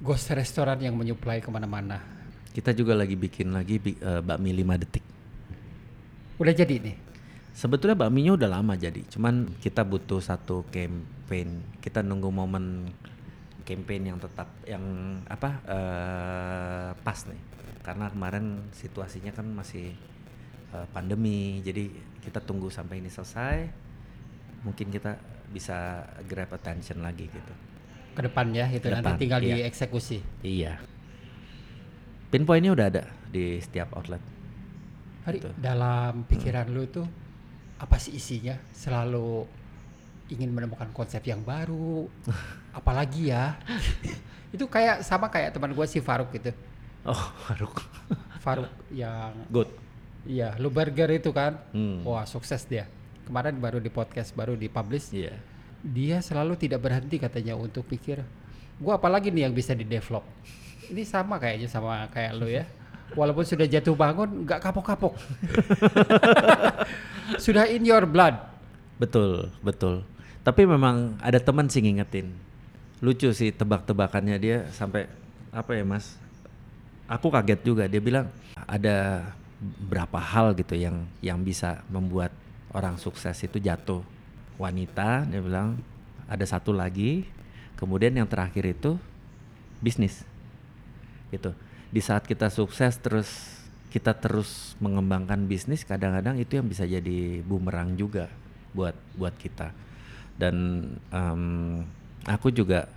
[0.01, 2.01] Ghost restoran yang menyuplai ke mana-mana.
[2.49, 5.05] Kita juga lagi bikin lagi eh, bakmi 5 detik.
[6.41, 6.97] Udah jadi nih.
[7.53, 11.59] Sebetulnya bakminya udah lama jadi, cuman kita butuh satu campaign.
[11.83, 12.87] Kita nunggu momen
[13.69, 14.81] campaign yang tetap yang
[15.29, 17.41] apa eh, pas nih.
[17.85, 19.93] Karena kemarin situasinya kan masih
[20.73, 21.93] eh, pandemi, jadi
[22.25, 23.69] kita tunggu sampai ini selesai.
[24.65, 25.21] Mungkin kita
[25.53, 27.53] bisa grab attention lagi gitu.
[28.17, 29.69] Ke depan ya, itu nanti tinggal iya.
[29.69, 30.19] dieksekusi.
[30.41, 30.81] Iya.
[32.29, 34.21] Pinpointnya udah ada di setiap outlet.
[35.25, 35.53] Hari Betul.
[35.61, 37.07] dalam pikiran lu tuh
[37.81, 38.57] apa sih isinya?
[38.73, 39.45] Selalu
[40.29, 42.05] ingin menemukan konsep yang baru,
[42.79, 43.59] apalagi ya?
[44.55, 46.55] itu kayak sama kayak teman gue si Faruk gitu.
[47.03, 47.75] Oh, Faruk.
[48.39, 49.69] Faruk yang Good.
[50.23, 51.59] iya, lu burger itu kan.
[51.75, 52.01] Hmm.
[52.07, 52.87] Wah, sukses dia.
[53.27, 55.11] Kemarin baru di podcast baru dipublish.
[55.11, 55.35] Iya.
[55.79, 58.19] Dia selalu tidak berhenti katanya untuk pikir,
[58.83, 60.27] gua apalagi nih yang bisa di develop.
[60.89, 62.65] Ini sama kayaknya sama kayak lu ya.
[63.15, 65.17] Walaupun sudah jatuh bangun, nggak kapok-kapok.
[67.45, 68.37] sudah in your blood.
[68.99, 70.03] Betul, betul.
[70.43, 72.48] Tapi memang ada teman sih ngingetin.
[72.99, 75.07] Lucu sih tebak-tebakannya dia sampai
[75.55, 76.19] apa ya, Mas?
[77.07, 77.87] Aku kaget juga.
[77.87, 78.27] Dia bilang
[78.67, 79.29] ada
[79.87, 82.31] berapa hal gitu yang yang bisa membuat
[82.75, 84.03] orang sukses itu jatuh.
[84.59, 85.79] Wanita, dia bilang
[86.27, 87.23] ada satu lagi.
[87.79, 88.99] Kemudian yang terakhir itu
[89.79, 90.27] bisnis.
[91.31, 91.55] Gitu.
[91.89, 97.97] Di saat kita sukses terus kita terus mengembangkan bisnis kadang-kadang itu yang bisa jadi bumerang
[97.97, 98.29] juga
[98.69, 99.73] buat buat kita
[100.37, 100.55] dan
[101.09, 101.81] em,
[102.25, 102.89] aku juga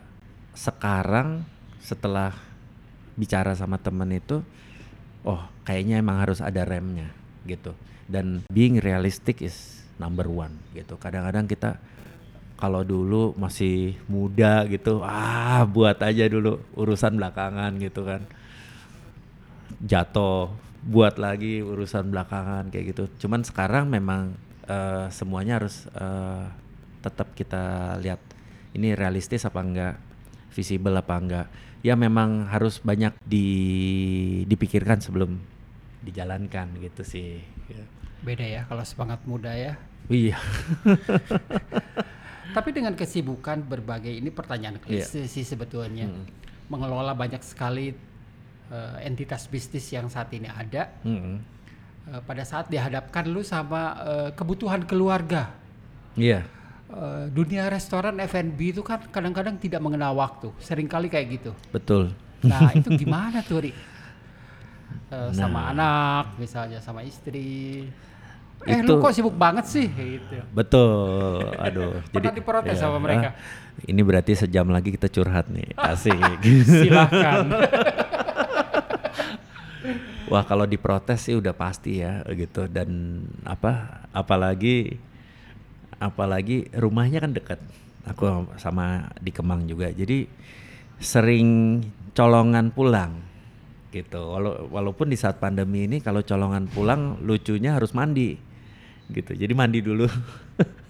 [0.57, 1.45] sekarang
[1.83, 2.35] setelah
[3.19, 4.41] bicara sama temen itu
[5.23, 7.11] oh kayaknya emang harus ada remnya
[7.47, 7.75] gitu.
[8.11, 10.99] Dan being realistic is number one gitu.
[10.99, 11.79] Kadang-kadang kita
[12.59, 18.23] kalau dulu masih muda gitu ah buat aja dulu urusan belakangan gitu kan.
[19.83, 20.53] Jatuh
[20.83, 23.05] buat lagi urusan belakangan kayak gitu.
[23.27, 24.35] Cuman sekarang memang
[24.67, 26.45] eh, semuanya harus eh,
[27.03, 28.23] tetap kita lihat
[28.73, 29.95] ini realistis apa enggak,
[30.53, 31.47] visible apa enggak.
[31.83, 33.47] Ya memang harus banyak di
[34.47, 35.41] dipikirkan sebelum
[36.03, 37.43] dijalankan gitu sih.
[38.23, 39.75] Beda ya kalau semangat muda ya.
[40.07, 40.39] Iya.
[42.57, 44.85] Tapi dengan kesibukan berbagai ini pertanyaan Iya.
[45.09, 46.07] klise sih sebetulnya.
[46.11, 46.27] Hmm.
[46.69, 47.95] Mengelola banyak sekali
[48.73, 50.89] eh, entitas bisnis yang saat ini ada.
[51.03, 51.37] Mm-mm.
[52.13, 55.51] eh, pada saat dihadapkan lu sama eh, kebutuhan keluarga.
[56.15, 56.45] Iya.
[56.93, 60.53] Eh, dunia restoran F&B itu kan kadang-kadang tidak mengenal waktu.
[60.61, 61.51] Seringkali kayak gitu.
[61.73, 62.13] Betul.
[62.45, 63.73] Nah, itu gimana tuh, Ri?
[63.73, 63.81] Eh,
[65.09, 65.33] Nah.
[65.33, 67.89] sama anak, misalnya sama istri.
[68.63, 69.89] Eh, Itu- lu kok sibuk banget sih?
[69.89, 70.37] Gitu.
[70.53, 71.49] Betul.
[71.57, 71.97] Aduh.
[72.13, 73.33] Pernah diprotes sama mereka?
[73.89, 75.73] Ini berarti sejam lagi kita curhat nih.
[75.81, 76.21] Asik.
[76.69, 77.49] Silahkan.
[80.29, 84.97] Wah kalau diprotes sih udah pasti ya gitu dan apa apalagi
[86.03, 87.61] apalagi rumahnya kan dekat.
[88.03, 89.87] Aku sama di Kemang juga.
[89.95, 90.27] Jadi
[90.99, 91.79] sering
[92.11, 93.15] colongan pulang
[93.95, 94.19] gitu.
[94.19, 98.35] Walau, walaupun di saat pandemi ini kalau colongan pulang lucunya harus mandi
[99.15, 99.33] gitu.
[99.39, 100.07] Jadi mandi dulu.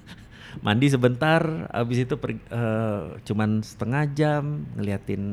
[0.61, 1.41] Mandi sebentar
[1.73, 5.25] habis itu per, eh, cuman setengah jam ngeliatin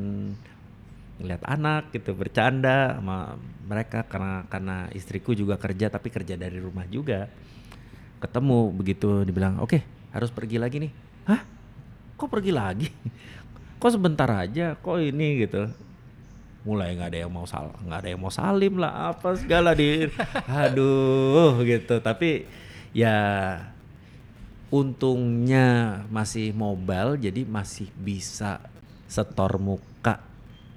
[1.19, 2.15] ngeliat anak gitu.
[2.15, 3.35] Bercanda sama
[3.67, 7.27] mereka karena karena istriku juga kerja tapi kerja dari rumah juga
[8.19, 9.79] ketemu begitu dibilang oke
[10.11, 10.91] harus pergi lagi nih.
[11.29, 11.41] Hah?
[12.19, 12.87] Kok pergi lagi?
[13.81, 14.75] Kok sebentar aja?
[14.75, 15.45] Kok ini?
[15.45, 15.69] Gitu.
[16.67, 20.09] Mulai nggak ada yang mau sal nggak ada yang mau salim lah apa segala di
[20.61, 22.03] aduh gitu.
[22.03, 22.43] Tapi
[22.91, 23.17] ya
[24.69, 28.59] untungnya masih mobile jadi masih bisa
[29.09, 30.19] setor muka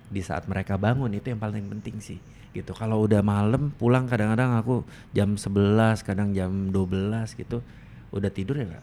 [0.07, 1.11] di saat mereka bangun.
[1.11, 2.21] Itu yang paling penting sih
[2.53, 2.73] gitu.
[2.77, 4.85] Kalau udah malam pulang kadang-kadang aku
[5.17, 7.65] jam 11 kadang jam 12 gitu
[8.13, 8.81] udah tidur ya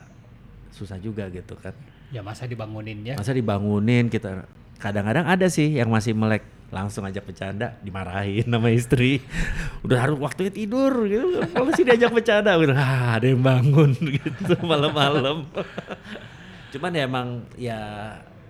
[0.74, 1.74] susah juga gitu kan.
[2.10, 3.16] Ya masa dibangunin ya.
[3.20, 4.50] masa dibangunin kita.
[4.82, 9.22] Kadang-kadang ada sih yang masih melek langsung ajak bercanda dimarahin sama istri.
[9.86, 12.58] Udah harus waktunya tidur gitu kalau sih diajak bercanda.
[12.58, 15.46] Udah ah, ada yang bangun gitu malam-malam.
[16.74, 17.82] Cuman ya emang ya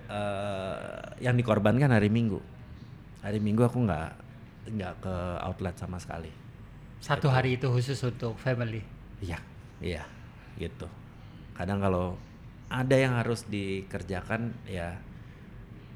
[0.07, 2.39] eh, yang dikorbankan hari minggu.
[3.20, 4.29] Hari minggu aku nggak
[4.70, 6.30] nggak ke outlet sama sekali
[6.99, 8.84] Satu hari itu khusus untuk family.
[9.24, 9.39] Iya,
[9.80, 10.03] iya,
[10.59, 10.84] gitu.
[11.55, 12.20] Kadang kalau
[12.67, 14.99] ada yang harus dikerjakan ya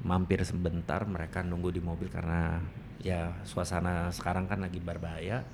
[0.00, 2.56] mampir sebentar mereka nunggu di mobil karena
[3.00, 5.44] ya suasana sekarang kan lagi berbahaya.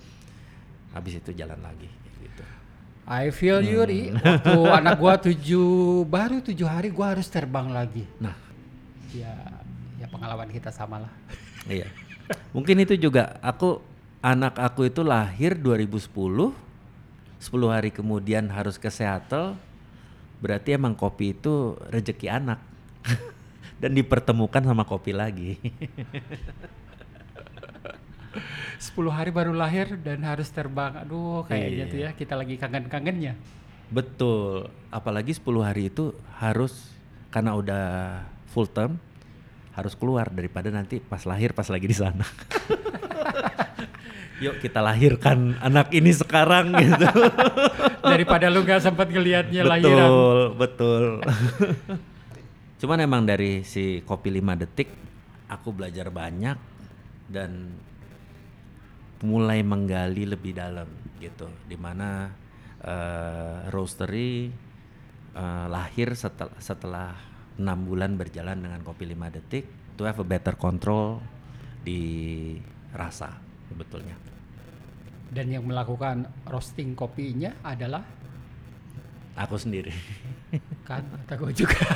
[0.94, 1.90] Habis itu jalan lagi
[2.22, 2.46] gitu.
[3.10, 4.14] I feel you, Ri.
[4.14, 4.22] Hmm.
[4.22, 4.54] Waktu
[4.86, 8.06] anak gua tujuh, baru tujuh hari gua harus terbang lagi.
[8.22, 8.38] Nah,
[9.10, 9.34] Ya,
[9.98, 11.12] ya pengalaman kita sama lah.
[11.66, 11.90] iya.
[12.50, 13.80] Mungkin itu juga aku
[14.20, 16.52] anak aku itu lahir 2010 10
[17.72, 19.56] hari kemudian harus ke Seattle
[20.38, 22.60] berarti emang kopi itu rezeki anak
[23.80, 25.56] dan dipertemukan sama kopi lagi
[28.80, 31.02] 10 hari baru lahir dan harus terbang.
[31.04, 31.92] Aduh, kayaknya Iya.
[31.92, 33.34] tuh ya kita lagi kangen-kangennya.
[33.90, 36.94] betul apalagi 10 hari itu harus
[37.26, 37.84] karena udah
[38.46, 39.02] full term
[39.74, 42.26] harus keluar daripada nanti pas lahir pas lagi di sana.
[44.40, 47.04] Yuk kita lahirkan anak ini sekarang gitu.
[48.00, 50.08] Daripada lu gak sempat ngelihatnya lahiran.
[50.08, 50.38] betul.
[50.56, 51.04] Betul
[52.80, 54.88] cuman emang dari si kopi 5 detik
[55.52, 56.56] aku belajar banyak
[57.28, 57.76] dan
[59.20, 60.88] mulai menggali lebih dalam
[61.20, 61.44] gitu.
[61.68, 62.32] Di mana
[62.80, 64.48] eh, roastery
[65.36, 67.12] eh, lahir setel- setelah
[67.60, 69.64] enam bulan berjalan dengan kopi 5 detik
[70.00, 71.20] to have a better control
[71.84, 72.56] di
[72.96, 73.36] rasa
[73.68, 74.16] sebetulnya
[75.30, 78.02] Dan yang melakukan roasting kopinya adalah
[79.38, 79.94] aku sendiri
[80.88, 81.78] kan gue juga.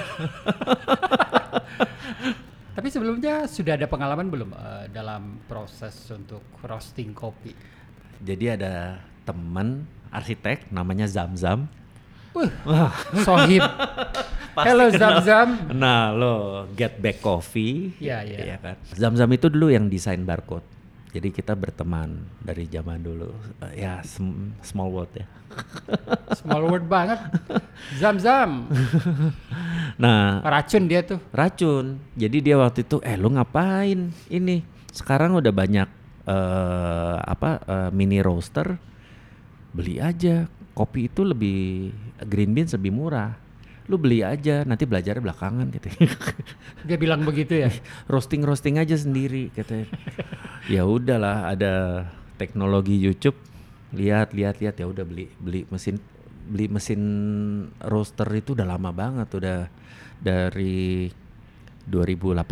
[2.75, 7.55] Tapi sebelumnya sudah ada pengalaman belum eh, dalam proses untuk roasting kopi?
[8.23, 11.67] Jadi ada teman arsitek namanya Zamzam.
[12.35, 13.63] Wih, Wah, sohib.
[14.55, 15.01] pasti Hello kenal.
[15.21, 15.49] Zam-Zam.
[15.71, 16.35] Nah, lo
[16.73, 17.93] Get Back Coffee.
[17.99, 18.39] Iya, iya.
[18.45, 18.77] Iya kan.
[18.91, 20.65] Zamzam itu dulu yang desain barcode.
[21.11, 23.31] Jadi kita berteman dari zaman dulu.
[23.71, 25.27] Eh, ya, sm- small world ya.
[26.35, 27.19] Small word banget.
[27.95, 28.51] Zam-Zam.
[29.95, 31.23] Nah, Racun dia tuh.
[31.31, 32.03] racun.
[32.19, 34.67] Jadi dia waktu itu, eh lu ngapain ini?
[34.91, 35.87] Sekarang udah banyak
[36.25, 38.75] eh apa eh, mini roaster,
[39.71, 40.51] beli aja.
[40.75, 41.95] Kopi itu lebih
[42.27, 43.39] green beans lebih murah.
[43.89, 45.89] Lu beli aja, nanti belajarnya belakangan gitu.
[46.89, 47.69] Dia bilang begitu ya.
[48.13, 49.89] roasting roasting aja sendiri katanya.
[50.73, 51.73] ya udahlah, ada
[52.41, 53.37] teknologi YouTube.
[53.95, 56.01] Lihat lihat lihat ya udah beli beli mesin
[56.45, 57.01] beli mesin
[57.81, 59.59] roaster itu udah lama banget udah
[60.21, 61.09] dari
[61.89, 62.43] 2018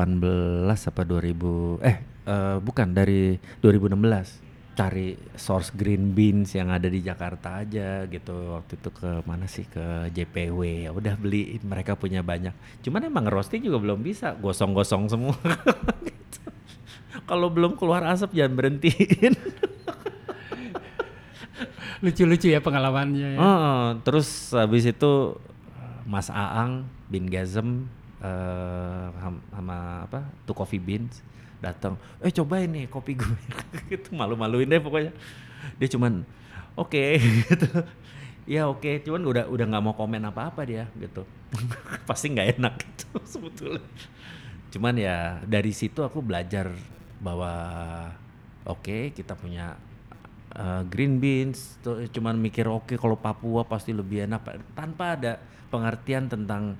[0.70, 1.96] apa 2000 eh
[2.28, 8.56] eh, bukan dari 2016 cari source green beans yang ada di Jakarta aja gitu.
[8.56, 9.68] Waktu itu ke mana sih?
[9.68, 11.60] Ke JPW ya udah beli.
[11.60, 12.56] Mereka punya banyak.
[12.80, 14.32] Cuman emang roasting juga belum bisa.
[14.36, 15.36] Gosong-gosong semua.
[16.02, 16.40] Gitu.
[17.28, 19.36] kalau belum keluar asap jangan berhentiin.
[22.02, 23.38] Lucu-lucu ya pengalamannya ya.
[23.38, 25.36] Oh, terus habis itu
[26.02, 27.86] Mas Aang bin Gazem
[29.20, 30.26] ham- sama apa?
[30.42, 31.22] Tuh coffee beans
[31.62, 33.38] datang eh cobain nih kopi gue.
[33.94, 35.14] Itu malu-maluin deh pokoknya.
[35.78, 36.26] Dia cuman
[36.74, 37.04] oke
[37.46, 37.68] gitu.
[38.42, 41.22] Ya oke cuman udah udah nggak mau komen apa-apa dia gitu.
[42.10, 43.86] Pasti nggak enak gitu sebetulnya.
[44.74, 46.74] Cuman ya dari situ aku belajar
[47.22, 47.54] bahwa
[48.66, 49.78] oke kita punya
[50.58, 51.78] uh, green beans.
[51.78, 54.42] Tuh cuman mikir oke kalau Papua pasti lebih enak.
[54.74, 55.38] Tanpa ada
[55.70, 56.74] pengertian tentang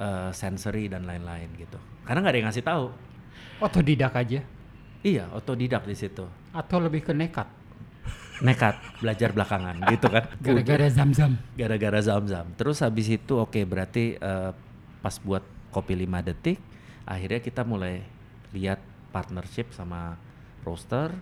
[0.00, 1.76] uh, sensory dan lain-lain gitu.
[2.08, 3.11] Karena nggak ada yang ngasih tahu
[3.58, 4.40] Otodidak aja.
[5.02, 6.22] iya otodidak di situ
[6.52, 7.48] Atau lebih ke nekat.
[8.42, 11.38] nekat belajar belakangan gitu kan Gara-gara zam-zam.
[11.54, 12.46] gara-gara zam-zam.
[12.54, 14.50] Terus habis itu oke berarti eh,
[14.98, 16.58] pas buat kopi 5 detik
[17.02, 18.02] akhirnya kita mulai
[18.50, 18.78] lihat
[19.10, 20.14] partnership sama
[20.62, 21.14] roaster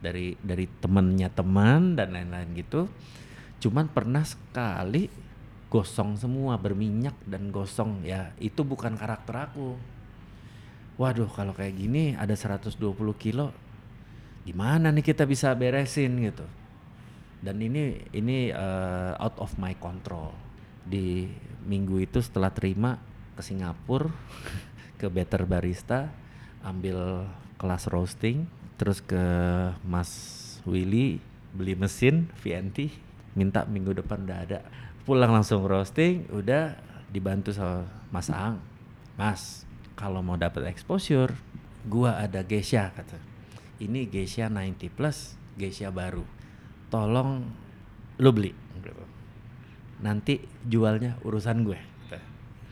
[0.00, 2.88] dari dari temennya teman dan lain-lain gitu.
[3.60, 5.08] Cuman pernah sekali
[5.68, 9.76] gosong semua berminyak dan gosong ya itu bukan karakter aku.
[11.00, 12.76] Waduh kalau kayak gini ada 120
[13.16, 13.56] kilo
[14.44, 16.44] gimana nih kita bisa beresin gitu?
[17.40, 20.36] Dan ini ini uh, out of my control.
[20.84, 21.24] Di
[21.64, 23.00] minggu itu setelah terima
[23.32, 24.12] ke Singapura
[25.00, 26.12] ke Better Barista
[26.60, 27.24] ambil
[27.56, 28.44] kelas roasting
[28.76, 29.24] terus ke
[29.80, 30.12] Mas
[30.68, 31.16] Willy
[31.56, 32.92] beli mesin VNT
[33.40, 34.60] minta minggu depan udah ada.
[35.08, 36.76] Pulang langsung roasting udah
[37.08, 38.60] dibantu sama Mas Ang.
[39.16, 39.64] Mas
[40.00, 41.36] kalau mau dapat exposure
[41.84, 43.20] gua ada Geisha kata.
[43.76, 46.24] Ini Geisha 90 plus Geisha baru.
[46.88, 47.44] Tolong
[48.16, 49.04] lu beli gitu.
[50.00, 51.76] nanti jualnya urusan gue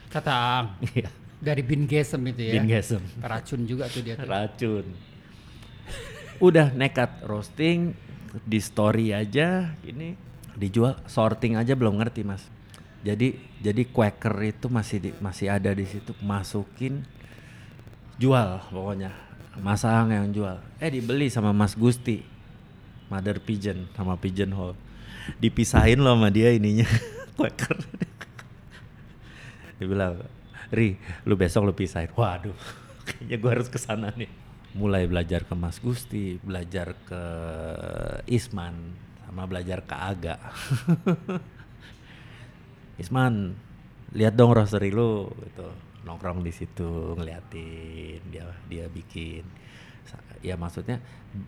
[0.08, 0.32] Kata.
[0.32, 0.68] Ang.
[0.96, 1.08] Iya,
[1.38, 2.52] Dari bin gesem itu ya.
[2.56, 3.00] bin gesem.
[3.20, 4.24] Racun juga tuh dia tuh.
[4.24, 4.84] racun
[6.38, 7.92] udah nekat roasting
[8.42, 10.14] di story aja ini.
[10.58, 12.42] Dijual sorting aja belum ngerti mas.
[13.00, 16.10] Jadi jadi quaker itu masih di- masih ada di situ.
[16.18, 17.06] Masukin
[18.18, 19.14] jual pokoknya.
[19.58, 20.58] Mas Ang yang jual.
[20.78, 22.22] Eh dibeli sama Mas Gusti.
[23.08, 24.76] Mother Pigeon sama Pigeon Hall
[25.36, 26.88] dipisahin loh sama dia ininya.
[27.36, 27.76] Quaker.
[29.76, 30.24] Dia bilang
[30.72, 30.96] Ri
[31.28, 32.08] lu besok lu pisahin.
[32.16, 32.56] Waduh
[33.06, 34.30] kayaknya gua harus ke sana nih.
[34.76, 37.22] Mulai belajar ke Mas Gusti, belajar ke
[38.28, 38.76] Isman,
[39.24, 40.36] sama belajar ke Aga.
[43.02, 43.56] Isman,
[44.12, 45.87] lihat dong roastery lu gitu.
[46.06, 49.42] Nongkrong di situ ngeliatin dia dia bikin.
[50.40, 51.02] Ya maksudnya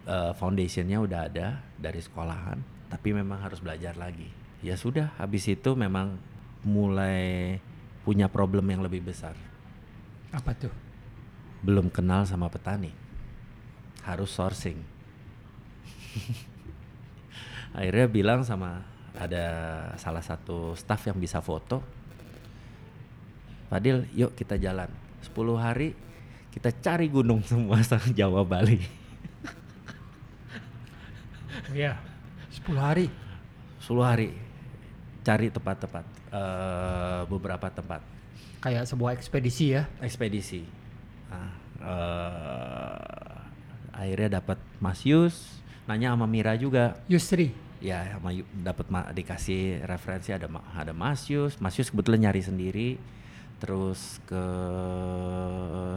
[0.04, 4.28] eh, foundationnya udah ada dari sekolahan, tapi memang harus belajar lagi.
[4.60, 6.20] Ya sudah, habis itu memang
[6.60, 7.56] mulai
[8.04, 9.32] punya problem yang lebih besar.
[10.30, 10.72] Apa tuh?
[11.64, 12.92] Belum kenal sama petani.
[14.04, 14.80] Harus sourcing.
[17.76, 18.82] Akhirnya bilang sama
[19.14, 19.46] ada
[20.00, 21.82] salah satu staff yang bisa foto.
[23.70, 24.90] Fadil, yuk kita jalan.
[25.22, 25.94] 10 hari
[26.50, 28.82] kita cari gunung semua sang Jawa Bali.
[31.70, 31.94] Iya.
[32.50, 33.06] 10 hari.
[33.78, 34.34] 10 hari
[35.22, 36.04] cari tempat-tempat
[36.34, 38.02] eh, beberapa tempat
[38.60, 39.86] Kayak sebuah ekspedisi ya.
[40.02, 40.66] ekspedisi.
[41.30, 41.50] Nah,
[41.80, 43.34] eh,
[43.94, 46.98] akhirnya dapat Mas Yus, nanya sama Mira juga.
[47.08, 47.54] Yusri.
[47.80, 48.84] Ya, sama dapat
[49.16, 50.44] dikasih referensi ada
[50.76, 51.56] ada Mas Yus.
[51.56, 52.88] Mas Yus kebetulan nyari sendiri.
[53.60, 54.44] Terus ke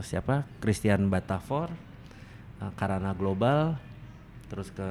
[0.04, 0.44] siapa?
[0.60, 1.72] Christian Batafor,
[2.60, 3.80] eh, Karana Global,
[4.52, 4.90] terus ke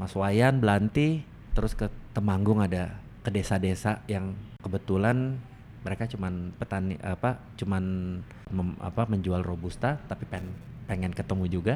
[0.00, 1.22] Mas Wayan Belanti,
[1.52, 5.40] terus ke Temanggung ada ke desa-desa yang kebetulan
[5.80, 7.84] mereka cuman petani apa cuman
[8.52, 10.52] mem- apa menjual robusta tapi pen-
[10.84, 11.74] pengen ketemu juga.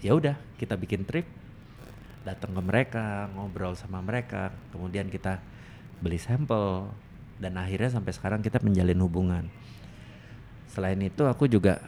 [0.00, 1.28] Ya udah kita bikin trip.
[2.24, 4.56] Datang ke mereka ngobrol sama mereka.
[4.72, 5.42] Kemudian kita
[6.00, 6.88] beli sampel
[7.38, 9.44] dan akhirnya sampai sekarang kita menjalin hubungan.
[10.68, 11.78] Selain itu aku juga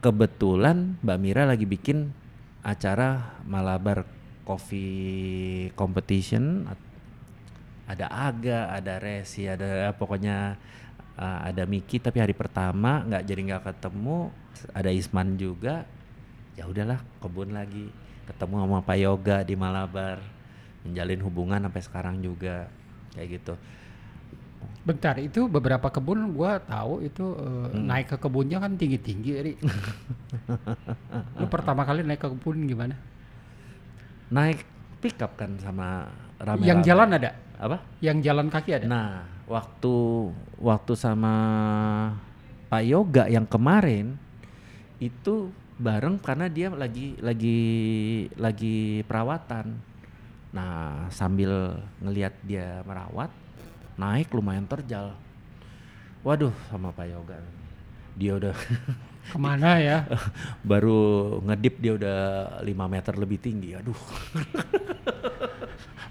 [0.00, 2.12] kebetulan Mbak Mira lagi bikin
[2.64, 4.08] acara Malabar
[4.48, 6.68] Coffee Competition.
[7.84, 10.56] Ada Aga, ada Resi, ada pokoknya
[11.20, 12.00] uh, ada Miki.
[12.00, 14.32] Tapi hari pertama nggak jadi nggak ketemu.
[14.72, 15.84] Ada Isman juga.
[16.56, 17.92] Ya udahlah kebun lagi.
[18.24, 20.16] Ketemu sama Pak Yoga di Malabar.
[20.84, 22.72] Menjalin hubungan sampai sekarang juga.
[23.12, 23.54] Kayak gitu
[24.84, 27.88] Bentar, itu beberapa kebun gua tahu itu eh, Hmm.
[27.88, 29.52] naik ke kebunnya kan tinggi-tinggi, Ri.
[31.40, 32.96] Lu pertama kali naik ke kebun gimana?
[34.24, 34.64] naik
[34.98, 36.08] pickup kan sama
[36.40, 37.30] rame Yang jalan ada?
[37.54, 38.86] apa Yang jalan kaki ada?
[38.88, 39.10] Nah,
[39.46, 39.94] waktu
[40.58, 41.34] waktu sama
[42.66, 44.16] Pak Yoga yang kemarin
[44.98, 47.60] itu bareng karena dia lagi lagi
[48.34, 49.76] lagi perawatan.
[50.50, 53.30] Nah, sambil ngelihat dia merawat,
[53.98, 55.14] naik lumayan terjal.
[56.24, 57.38] Waduh, sama Pak Yoga.
[58.14, 58.56] Dia udah
[59.24, 60.04] Ke mana ya?
[60.70, 62.20] baru ngedip dia udah
[62.60, 63.72] 5 meter lebih tinggi.
[63.72, 63.96] Aduh,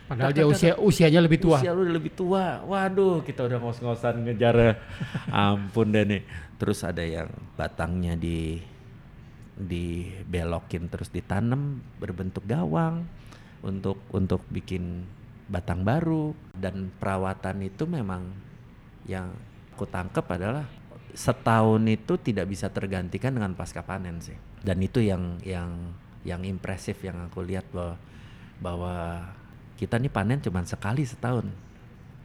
[0.10, 1.58] Padahal dia usia usianya lebih tua.
[1.62, 2.62] Usia lu udah lebih tua.
[2.66, 4.78] Waduh, kita udah ngos-ngosan ngejar.
[5.30, 6.22] Ampun deh nih.
[6.58, 8.58] Terus ada yang batangnya di
[9.54, 13.06] dibelokin terus ditanam berbentuk gawang
[13.62, 15.06] untuk untuk bikin
[15.48, 16.32] batang baru.
[16.54, 18.32] Dan perawatan itu memang
[19.08, 19.34] yang
[19.76, 20.66] aku tangkap adalah
[21.14, 24.36] setahun itu tidak bisa tergantikan dengan pasca panen sih.
[24.64, 28.00] Dan itu yang yang yang impresif yang aku lihat bahwa
[28.64, 28.96] bahwa
[29.76, 31.50] kita nih panen cuma sekali setahun.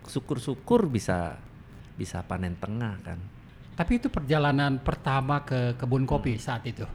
[0.09, 1.37] Syukur-syukur bisa
[1.99, 3.19] bisa panen tengah kan.
[3.75, 6.87] Tapi itu perjalanan pertama ke kebun kopi saat itu.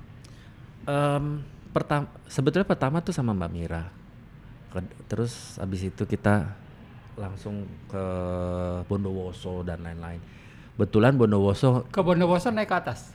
[0.83, 4.02] Em, pertama sebetulnya pertama tuh sama Mbak Mira
[5.05, 6.49] terus habis itu kita
[7.13, 8.05] langsung ke
[8.89, 10.17] Bondowoso dan lain-lain
[10.73, 13.13] betulan Bondowoso Ke Bondowoso naik ke atas.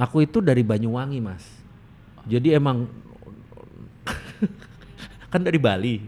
[0.00, 1.44] aku itu dari Banyuwangi mas
[2.24, 2.88] jadi emang
[5.32, 6.00] kan dari Bali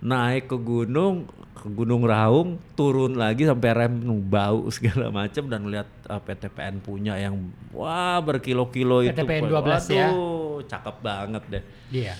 [0.00, 1.28] naik ke gunung
[1.64, 3.96] ke Gunung Raung turun lagi sampai rem
[4.28, 7.40] bau segala macam dan lihat uh, PTPN punya yang
[7.72, 10.08] wah berkilo-kilo itu PTPN 12 ya.
[10.12, 12.14] Waduh, cakep banget deh Iya.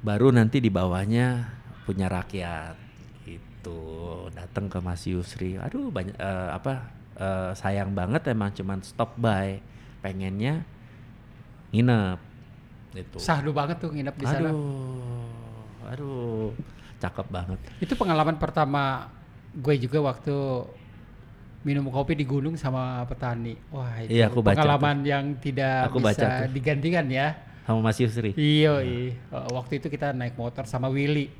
[0.00, 1.44] Baru nanti di bawahnya
[1.84, 2.76] punya rakyat
[3.28, 3.80] itu
[4.32, 6.88] datang ke Mas Yusri aduh banyak eh, apa
[7.18, 9.60] eh, sayang banget emang cuman stop by
[10.00, 10.64] pengennya
[11.70, 12.18] nginep
[12.96, 14.50] itu Sahdu banget tuh nginep di sana.
[14.50, 15.28] aduh
[15.86, 16.50] aduh
[16.98, 19.08] cakep banget Itu pengalaman pertama
[19.52, 20.36] gue juga waktu
[21.60, 23.52] minum kopi di gunung sama petani.
[23.68, 26.52] Wah, itu Iya, aku baca pengalaman yang tidak Aku baca bisa tuh.
[26.56, 27.36] digantikan ya.
[27.70, 29.14] Sama Mas Yusri Iya, iya.
[29.14, 31.30] Eh, waktu itu kita naik motor sama Willy.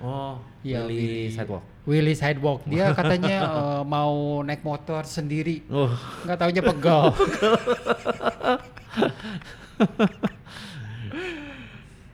[0.00, 2.64] oh Iya, Willy sidewalk Willy Sidewalk.
[2.66, 5.62] Dia katanya eh, mau naik motor sendiri.
[5.68, 5.92] oh
[6.24, 7.02] Nggak taunya pegal.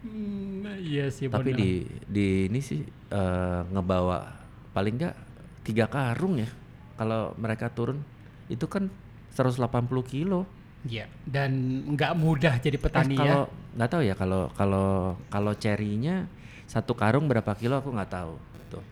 [0.02, 1.30] Hmm, iya sih.
[1.30, 1.58] tapi bener.
[1.62, 1.70] di
[2.10, 4.34] di ini sih eh, ngebawa
[4.74, 5.14] paling enggak
[5.62, 6.50] tiga karung ya
[6.98, 8.02] kalau mereka turun
[8.50, 8.90] itu kan
[9.30, 9.62] 180
[10.02, 10.42] kilo
[10.82, 11.06] Iya.
[11.22, 11.50] Dan
[11.90, 13.74] nggak mudah jadi petani Eh, kalau ya.
[13.78, 14.88] nggak tahu ya kalau kalau
[15.28, 16.26] kalau cherry-nya
[16.66, 18.34] satu karung berapa kilo aku nggak tahu
[18.66, 18.82] tuh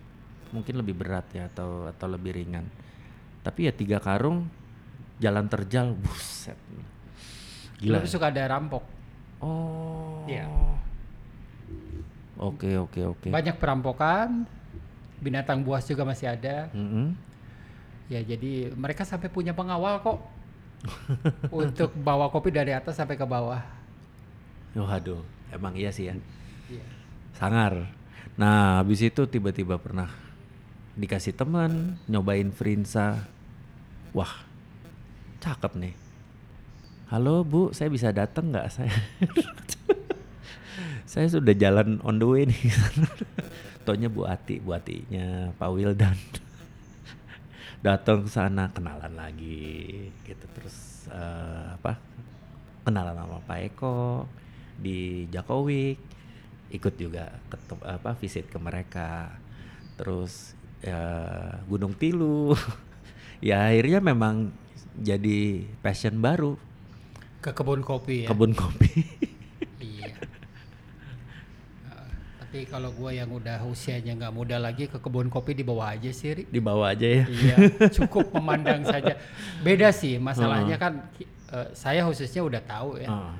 [0.51, 2.63] mungkin lebih berat ya atau atau lebih ringan
[3.41, 4.45] tapi ya tiga karung
[5.17, 6.57] jalan terjal buset
[7.81, 7.97] Gila.
[7.97, 8.85] gila suka ada rampok.
[9.39, 10.45] oh Iya.
[12.37, 14.45] oke oke oke Banyak perampokan,
[15.17, 16.69] binatang buas juga masih ada.
[16.71, 17.13] Mm-mm.
[18.07, 20.19] Ya jadi mereka sampai punya pengawal kok
[21.53, 23.61] untuk bawa kopi dari atas sampai ke bawah.
[24.73, 25.21] Waduh,
[25.51, 26.15] emang iya sih ya.
[26.71, 26.85] Iya.
[27.35, 27.91] Sangar.
[28.39, 30.09] Nah, habis itu tiba-tiba pernah
[30.95, 33.27] dikasih teman nyobain Frinsa.
[34.15, 34.43] Wah,
[35.43, 35.95] cakep nih.
[37.11, 38.67] Halo Bu, saya bisa datang nggak?
[38.75, 38.91] Saya
[41.11, 42.71] saya sudah jalan on the way nih.
[43.85, 46.15] Tonya Bu Ati, Bu Atinya Pak Wildan.
[47.81, 49.73] Datang ke sana kenalan lagi
[50.21, 51.97] gitu terus eh, apa?
[52.81, 54.25] Kenalan sama Pak Eko
[54.77, 55.97] di Jakowik
[56.71, 59.33] ikut juga ketem- apa visit ke mereka
[59.93, 60.97] terus ya
[61.67, 62.55] Gunung Tilu
[63.43, 64.49] ya akhirnya memang
[64.95, 66.57] jadi passion baru
[67.39, 68.27] Ke kebun kopi ya.
[68.29, 68.91] kebun kopi
[69.81, 70.13] Iya.
[71.85, 76.11] Eh, tapi kalau gua yang udah usianya nggak muda lagi ke kebun kopi dibawa aja
[76.11, 76.43] sih, Ri.
[76.43, 77.55] dibawa aja ya Iya,
[77.89, 79.15] cukup memandang saja.
[79.63, 83.07] Beda sih, masalahnya kan ki- eh, saya khususnya udah tahu ya.
[83.07, 83.31] Ah,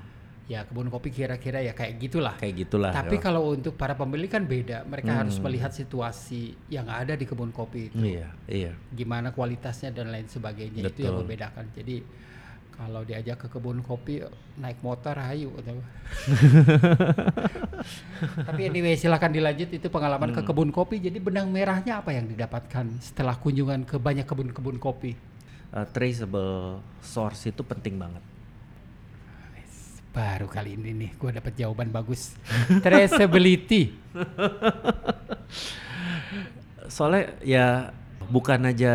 [0.47, 2.35] Ya kebun kopi kira-kira ya kayak gitulah.
[2.35, 3.21] kayak gitulah Tapi ya.
[3.21, 4.83] kalau untuk para pembeli kan beda.
[4.85, 5.43] Mereka harus Hmm.
[5.43, 7.95] melihat situasi yang ada di kebun kopi itu.
[7.97, 10.87] iya iya Gimana kualitasnya dan lain sebagainya.
[10.87, 11.27] Itu yang Betul.
[11.27, 11.65] membedakan.
[11.71, 11.99] Jadi
[12.81, 14.25] kalau diajak ke kebun kopi
[14.57, 15.53] naik motor hayu
[18.49, 20.49] Tapi anyway silahkan dilanjut itu pengalaman ke Hmm.
[20.49, 20.97] kebun kopi.
[20.97, 25.13] Jadi benang merahnya apa yang didapatkan setelah kunjungan ke banyak kebun-kebun kopi?
[25.71, 28.23] Eh, traceable source itu penting banget
[30.11, 32.35] Baru kali ini nih gue dapat jawaban bagus.
[32.83, 33.95] Traceability.
[36.91, 37.95] soalnya ya
[38.27, 38.93] bukan aja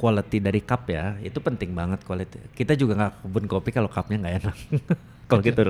[0.00, 2.56] quality dari cup ya itu penting banget quality.
[2.56, 4.56] Kita juga nggak kebun kopi kalau cupnya nggak enak.
[5.30, 5.62] Kalau gitu.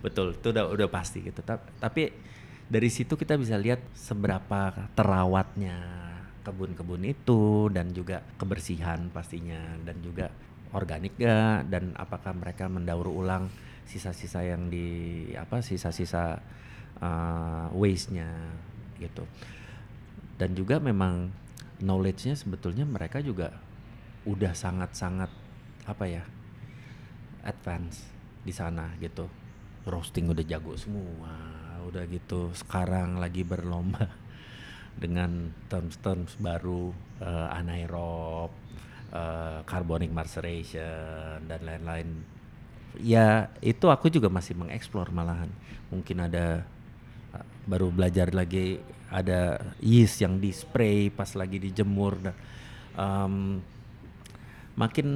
[0.00, 1.44] Betul itu udah udah pasti gitu.
[1.44, 2.08] Ta- tapi
[2.64, 5.76] dari situ kita bisa lihat seberapa terawatnya
[6.40, 10.32] kebun-kebun itu dan juga kebersihan pastinya dan juga
[10.72, 13.52] organik gak dan apakah mereka mendaur ulang
[13.84, 16.40] sisa-sisa yang di apa sisa-sisa
[17.00, 18.28] uh, waste-nya
[18.96, 19.28] gitu.
[20.40, 21.28] Dan juga memang
[21.80, 23.63] knowledge-nya sebetulnya mereka juga
[24.24, 25.30] udah sangat-sangat
[25.84, 26.24] apa ya
[27.44, 28.04] advance
[28.44, 29.28] di sana gitu.
[29.84, 31.54] Roasting udah jago semua
[31.84, 34.08] udah gitu sekarang lagi berlomba
[35.02, 38.50] dengan terms-terms baru eh, anaerob
[39.12, 42.08] eh, carbonic maceration dan lain-lain.
[43.02, 45.50] Ya itu aku juga masih mengeksplor malahan.
[45.90, 46.62] Mungkin ada
[47.34, 48.78] uh, baru belajar lagi
[49.10, 52.22] ada yeast yang di spray pas lagi dijemur
[52.94, 53.58] um,
[54.74, 55.08] makin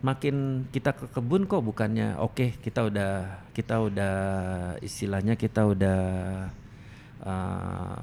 [0.00, 3.12] makin kita ke kebun kok bukannya oke kita udah
[3.52, 4.16] kita udah
[4.80, 6.00] istilahnya kita udah
[7.20, 8.00] uh,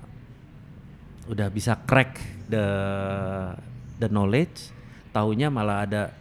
[1.25, 2.65] udah bisa crack the
[3.97, 4.69] the knowledge
[5.09, 6.13] taunya malah ada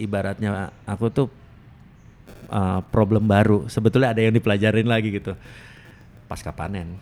[0.00, 1.28] ibaratnya aku tuh
[2.50, 3.68] uh, problem baru.
[3.70, 5.36] Sebetulnya ada yang dipelajarin lagi gitu.
[6.26, 6.94] Pasca panen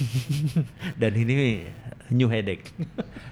[1.00, 1.64] dan ini
[2.12, 2.68] new headache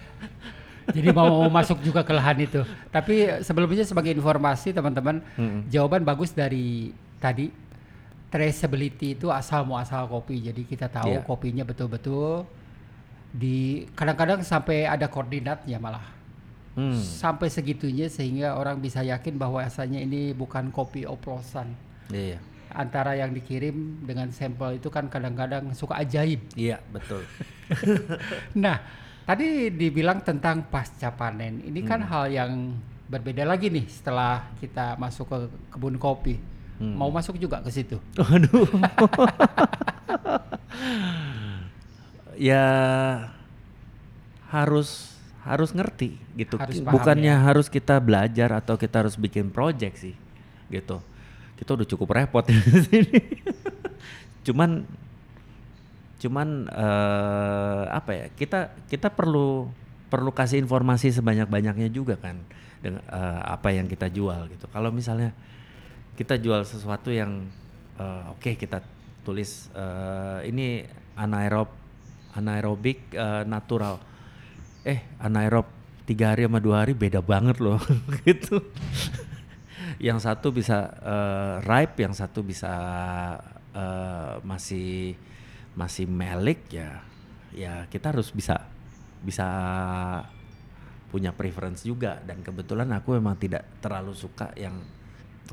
[0.89, 2.61] Jadi mau masuk juga ke lahan itu.
[2.89, 5.69] Tapi sebelumnya sebagai informasi teman-teman, Mm-mm.
[5.69, 7.53] jawaban bagus dari tadi
[8.29, 10.41] traceability itu asal muasal kopi.
[10.43, 11.25] Jadi kita tahu Iya.
[11.25, 12.45] kopinya betul-betul
[13.29, 16.05] di kadang-kadang sampai ada koordinatnya malah.
[16.73, 16.95] Hmm.
[16.95, 21.75] Sampai segitunya sehingga orang bisa yakin bahwa asalnya ini bukan kopi oplosan.
[22.09, 23.75] iya Antara yang dikirim
[24.05, 26.39] dengan sampel itu kan kadang-kadang suka ajaib.
[26.55, 27.25] iya betul
[28.55, 28.79] Nah,
[29.29, 31.61] tadi dibilang tentang pasca panen.
[31.61, 32.09] Ini kan Hmm.
[32.09, 32.53] hal yang
[33.09, 36.41] berbeda lagi nih setelah kita masuk ke kebun kopi.
[36.81, 36.97] Hmm.
[36.97, 38.01] Mau masuk juga ke situ.
[38.17, 38.65] Waduh.
[42.39, 42.65] ya
[44.49, 45.13] harus
[45.45, 46.57] harus ngerti gitu.
[46.57, 47.43] Harus paham Bukannya ya.
[47.45, 50.15] harus kita belajar atau kita harus bikin project sih.
[50.73, 50.97] Gitu.
[51.59, 52.55] Kita udah cukup repot di
[52.85, 53.21] sini.
[54.47, 54.87] cuman
[56.19, 58.27] cuman eh, apa ya?
[58.35, 59.71] Kita kita perlu
[60.09, 62.39] perlu kasih informasi sebanyak-banyaknya juga kan
[62.83, 64.67] dengan eh, apa yang kita jual gitu.
[64.71, 65.33] Kalau misalnya
[66.19, 67.47] kita jual sesuatu yang
[67.99, 68.83] eh, oke kita
[69.23, 70.83] tulis eh, ini
[71.19, 71.71] anaerob
[72.35, 73.99] anaerobik eh, natural
[74.87, 75.67] eh anaerob
[76.09, 77.77] tiga hari sama dua hari beda banget loh
[78.27, 78.65] gitu
[79.99, 82.71] yang satu bisa uh, ripe, yang satu bisa
[83.75, 85.19] uh, masih
[85.79, 87.07] masih melik ya.
[87.55, 88.67] Ya kita harus bisa
[89.23, 89.47] bisa
[91.09, 94.77] punya preference juga dan kebetulan aku memang tidak terlalu suka yang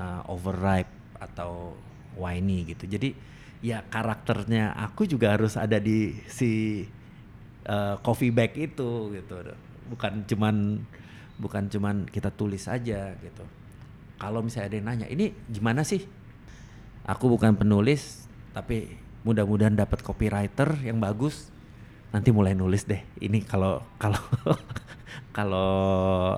[0.01, 0.89] uh, overripe
[1.21, 1.77] atau
[2.17, 2.89] winey gitu.
[2.89, 3.15] Jadi
[3.63, 6.83] ya karakternya aku juga harus ada di si
[7.69, 9.35] uh, coffee bag itu gitu.
[9.87, 10.81] Bukan cuman
[11.39, 13.45] bukan cuman kita tulis aja gitu.
[14.15, 16.03] Kalau misalnya ada yang nanya, ini gimana sih?
[17.05, 21.49] Aku bukan penulis tapi mudah-mudahan dapat copywriter yang bagus.
[22.13, 23.01] Nanti mulai nulis deh.
[23.19, 24.21] Ini kalau kalau
[25.35, 25.69] kalau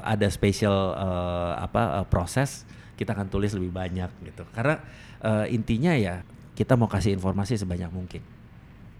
[0.01, 2.65] ada special uh, apa uh, proses
[2.97, 4.81] kita akan tulis lebih banyak gitu karena
[5.21, 6.25] uh, intinya ya
[6.57, 8.25] kita mau kasih informasi sebanyak mungkin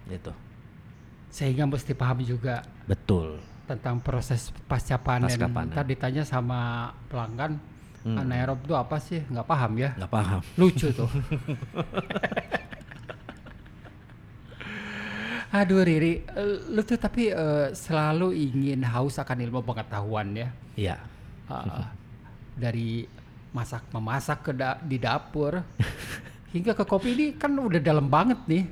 [0.05, 0.29] gitu
[1.33, 5.27] sehingga mesti paham juga betul tentang proses pasca panen.
[5.27, 5.75] Pasca panen.
[5.75, 7.59] Ntar ditanya sama pelanggan
[8.07, 8.15] hmm.
[8.15, 11.09] anaerob itu apa sih nggak paham ya nggak paham lucu tuh
[15.47, 16.27] Aduh Riri,
[16.67, 20.51] lu tuh tapi uh, selalu ingin haus akan ilmu pengetahuan ya.
[20.75, 20.95] Iya.
[21.47, 21.87] Uh,
[22.59, 23.07] dari
[23.55, 25.63] masak memasak ke da di dapur
[26.53, 28.67] hingga ke kopi ini kan udah dalam banget nih.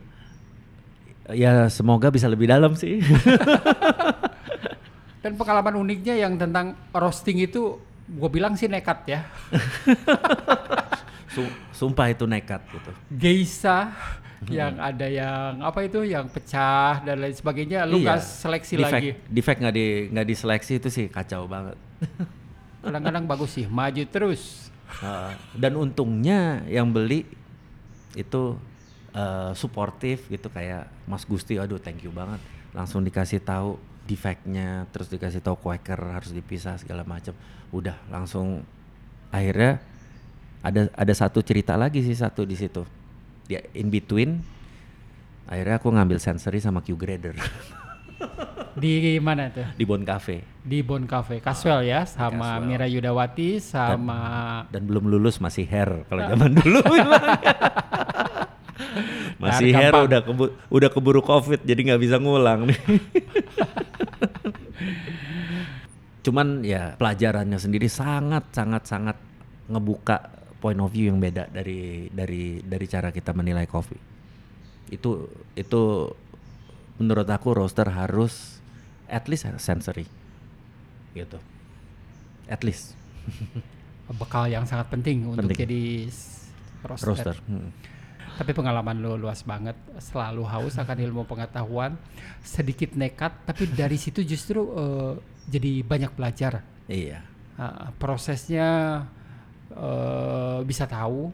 [1.33, 3.01] Ya semoga bisa lebih dalam sih.
[5.25, 9.25] Dan pengalaman uniknya yang tentang roasting itu gue bilang sih nekat ya.
[11.73, 12.91] Sumpah itu nekat gitu.
[13.09, 13.89] Geisa
[14.51, 18.25] yang ada yang apa itu yang pecah dan lain sebagainya lu nggak iya.
[18.25, 19.11] seleksi defect, lagi.
[19.31, 21.77] defect nggak di nggak diseleksi itu sih kacau banget.
[22.85, 24.69] Kadang-kadang bagus sih maju terus.
[25.01, 27.25] Uh, dan untungnya yang beli
[28.13, 28.53] itu
[29.17, 32.37] uh, suportif gitu kayak Mas Gusti aduh thank you banget.
[32.75, 37.33] Langsung dikasih tahu defectnya terus dikasih tahu quaker harus dipisah segala macam
[37.73, 38.61] udah langsung
[39.33, 39.81] akhirnya
[40.61, 42.85] ada ada satu cerita lagi sih satu di situ
[43.45, 44.41] dia in between
[45.45, 47.37] akhirnya aku ngambil sensory sama Q grader.
[48.75, 50.43] Di mana tuh di Bon Cafe.
[50.59, 51.39] Di Bon Cafe.
[51.39, 52.67] Caswell ya sama Caswell.
[52.67, 54.19] Mira Yudawati sama
[54.67, 56.83] dan, dan belum lulus masih hair kalau zaman dulu.
[59.41, 62.79] Masih hair udah kebu udah keburu covid jadi nggak bisa ngulang nih.
[66.25, 69.17] Cuman ya pelajarannya sendiri sangat sangat sangat
[69.69, 73.93] ngebuka point of view yang beda dari dari dari cara kita menilai kopi.
[74.89, 76.09] Itu itu
[76.97, 78.57] menurut aku roaster harus
[79.05, 80.09] at least sensory.
[81.13, 81.37] Gitu.
[82.49, 82.97] At least.
[84.21, 85.45] Bekal yang sangat penting, penting.
[85.45, 86.09] untuk jadi
[86.81, 87.05] roaster.
[87.13, 87.37] roaster.
[87.45, 87.69] Hmm.
[88.35, 91.95] Tapi pengalaman lo luas banget, selalu haus akan ilmu pengetahuan,
[92.43, 95.15] sedikit nekat, tapi dari situ justru uh,
[95.47, 96.65] jadi banyak belajar.
[96.89, 97.23] Iya.
[97.55, 98.67] Uh, prosesnya
[99.75, 101.29] uh, bisa tahu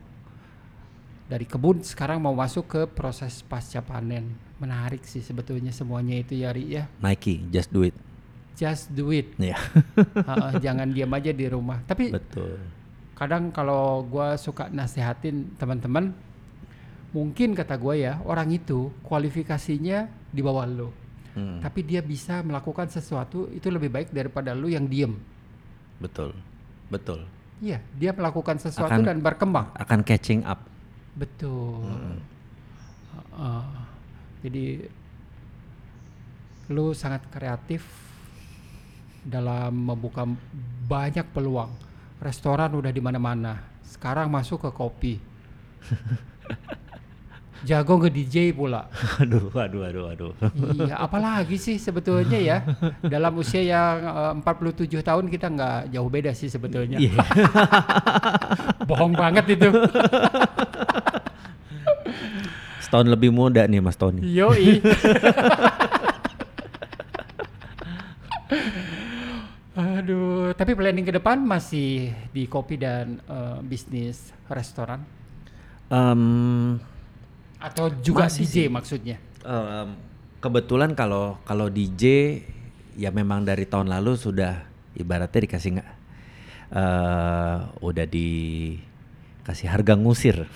[1.32, 4.36] dari kebun sekarang mau masuk ke proses pasca panen.
[4.60, 6.84] Menarik sih sebetulnya semuanya itu ya Ri ya.
[7.00, 7.96] Nike just do it.
[8.60, 9.32] Just do it.
[9.40, 9.58] Ya
[10.28, 11.80] uh, jangan diam aja di rumah.
[11.88, 12.60] Tapi betul.
[13.16, 16.12] kadang kalau gue suka nasehatin teman-teman
[17.16, 20.90] mungkin kata gue ya orang itu kualifikasinya di bawah lo
[21.36, 21.60] hmm.
[21.60, 25.16] tapi dia bisa melakukan sesuatu itu lebih baik daripada lo yang diem.
[26.02, 26.34] Betul.
[26.92, 29.70] Betul Iya, dia melakukan sesuatu akan, dan berkembang.
[29.78, 30.66] Akan catching up.
[31.14, 31.86] Betul.
[31.86, 32.18] Hmm.
[33.38, 33.78] Uh,
[34.42, 34.90] jadi
[36.74, 37.86] lu sangat kreatif
[39.22, 40.26] dalam membuka
[40.90, 41.70] banyak peluang.
[42.18, 43.62] Restoran udah di mana-mana.
[43.86, 45.14] Sekarang masuk ke kopi.
[47.62, 48.90] jago nge DJ pula.
[49.22, 50.32] Aduh, aduh, aduh, aduh.
[50.74, 52.58] Iya, apalagi sih sebetulnya ya
[53.14, 56.98] dalam usia yang uh, 47 tahun kita nggak jauh beda sih sebetulnya.
[56.98, 57.22] Yeah.
[58.90, 59.70] Bohong banget itu.
[62.82, 64.26] Setahun lebih muda nih Mas Tony.
[64.26, 64.82] Yoi.
[69.72, 75.06] Aduh, tapi planning ke depan masih di kopi dan uh, bisnis restoran?
[75.88, 76.80] Um,
[77.62, 78.68] atau juga Masih DJ sih.
[78.68, 79.18] maksudnya?
[79.46, 79.94] Um,
[80.42, 82.42] kebetulan kalau kalau DJ
[82.98, 84.66] ya memang dari tahun lalu sudah
[84.98, 85.90] ibaratnya dikasih nggak
[86.74, 90.50] uh, udah dikasih harga ngusir.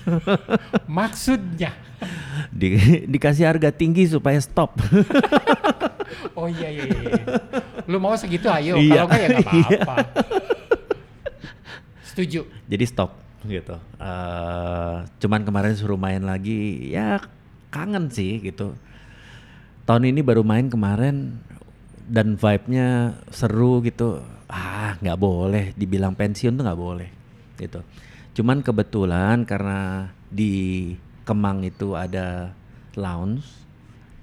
[0.98, 1.72] Maksudnya?
[2.50, 4.78] Di, dikasih harga tinggi supaya stop.
[6.38, 7.24] oh iya, iya iya iya.
[7.88, 9.78] Lu mau segitu ayo, iya, kalau nggak ya nggak iya.
[9.82, 9.96] apa-apa.
[12.02, 12.40] Setuju.
[12.66, 13.76] Jadi stop gitu.
[14.00, 17.22] Uh, cuman kemarin suruh main lagi, ya
[17.70, 18.74] kangen sih gitu.
[19.86, 21.38] Tahun ini baru main kemarin
[22.08, 24.18] dan vibe-nya seru gitu.
[24.48, 27.08] Ah nggak boleh, dibilang pensiun tuh nggak boleh.
[27.58, 27.82] gitu.
[28.38, 30.94] Cuman kebetulan karena di
[31.26, 32.56] Kemang itu ada
[32.96, 33.44] lounge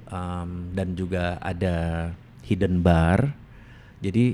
[0.10, 2.10] um, dan juga ada
[2.42, 3.30] hidden bar,
[4.02, 4.34] jadi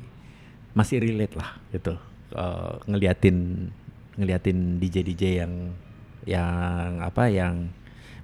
[0.72, 2.00] masih relate lah gitu
[2.32, 3.68] uh, ngeliatin
[4.20, 5.54] ngeliatin DJ DJ yang
[6.28, 7.72] yang apa yang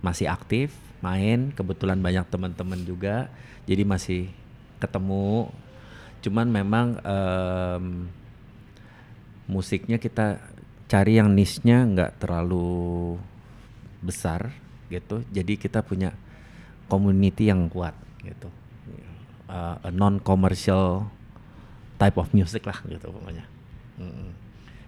[0.05, 3.29] masih aktif main kebetulan banyak teman-teman juga
[3.67, 4.31] jadi masih
[4.79, 5.51] ketemu.
[6.23, 7.85] Cuman memang um,
[9.45, 10.41] musiknya kita
[10.87, 13.19] cari yang niche-nya nggak terlalu
[14.01, 14.55] besar
[14.87, 15.21] gitu.
[15.29, 16.15] Jadi kita punya
[16.87, 17.93] community yang kuat
[18.23, 18.49] gitu.
[19.47, 21.07] Uh, a non commercial
[21.99, 23.45] type of music lah gitu pokoknya.
[23.97, 24.29] Mm.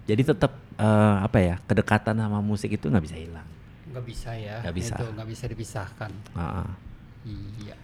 [0.06, 3.46] jadi tetap uh, apa ya kedekatan sama musik itu nggak bisa hilang.
[3.90, 4.94] Nggak bisa ya Nggak bisa.
[4.96, 6.10] itu nggak bisa dipisahkan.
[6.32, 6.70] Ah, ah.
[7.28, 7.76] iya.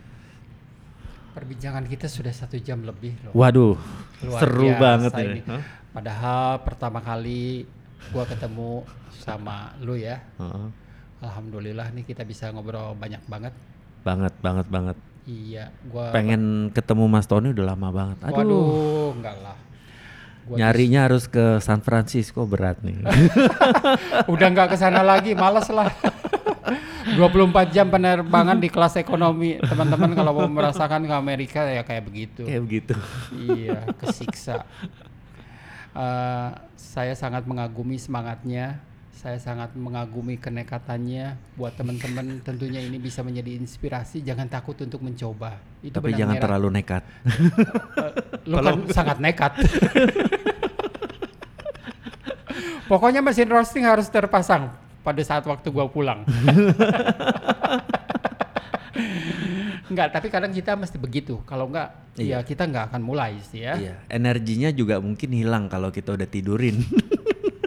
[1.36, 3.32] Perbincangan kita sudah satu jam lebih loh.
[3.36, 3.77] Waduh
[4.24, 5.28] Luar seru biasa banget ini.
[5.28, 5.62] ini, Hah?
[5.93, 7.68] padahal pertama kali
[8.12, 10.24] gua ketemu sama lu ya.
[10.40, 10.68] Heeh.
[11.16, 13.52] alhamdulillah nih kita bisa ngobrol banyak banget.
[14.01, 14.97] Banget banget banget.
[15.27, 18.16] Iya gua pengen ketemu Mas Tony udah lama banget.
[18.24, 18.36] Aduh.
[18.40, 19.56] Waduh enggak lah
[20.47, 23.02] Gua nyarinya harus ke San Francisco berat nih.
[24.32, 25.90] Udah nggak ke sana lagi males lah.
[27.18, 29.59] 24 jam penerbangan di kelas ekonomi.
[29.59, 32.43] Teman-teman kalau mau merasakan ke Amerika ya kayak begitu.
[32.47, 32.94] Kayak begitu.
[33.35, 34.66] Iya kesiksa.
[35.97, 38.78] Eh, saya sangat mengagumi semangatnya
[39.16, 45.56] saya sangat mengagumi kenekatannya buat teman-teman tentunya ini bisa menjadi inspirasi jangan takut untuk mencoba
[45.80, 46.44] itu tapi jangan merah.
[46.44, 47.02] terlalu nekat
[48.44, 49.52] lu kan sangat nekat
[52.93, 54.68] pokoknya mesin roasting harus terpasang
[55.01, 56.22] pada saat waktu gua pulang
[59.86, 61.40] Enggak, tapi kadang kita mesti begitu.
[61.47, 62.43] Kalau enggak, Iya.
[62.43, 63.76] ya kita enggak akan mulai sih ya.
[63.76, 66.80] iya energinya juga mungkin hilang kalau kita udah tidurin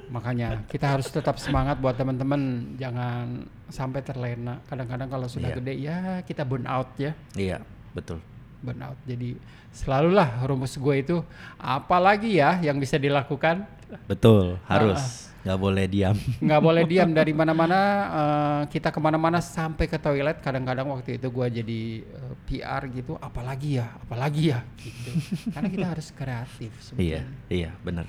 [0.10, 2.42] Makanya kita harus tetap semangat buat teman-teman,
[2.76, 4.58] jangan sampai terlena.
[4.66, 5.58] Kadang-kadang kalau sudah Iya.
[5.58, 7.62] gede ya kita burn out ya, iya
[7.94, 8.18] betul.
[8.60, 8.98] Burn out.
[9.06, 9.38] Jadi
[9.70, 11.18] selalulah rumus gue itu
[11.56, 13.66] apalagi ya yang bisa dilakukan.
[14.06, 15.30] betul harus.
[15.40, 16.14] nggak boleh diam.
[16.44, 17.10] Nggak boleh diam.
[17.10, 17.80] Dari mana-mana
[18.12, 23.16] eh, kita ke mana-mana sampai ke toilet kadang-kadang waktu itu gua jadi eh, PR gitu
[23.18, 23.88] apalagi ya?
[24.04, 24.60] Apalagi ya?
[24.78, 25.10] Gitu.
[25.50, 28.06] Karena kita harus kreatif iya sebetulnya iya benar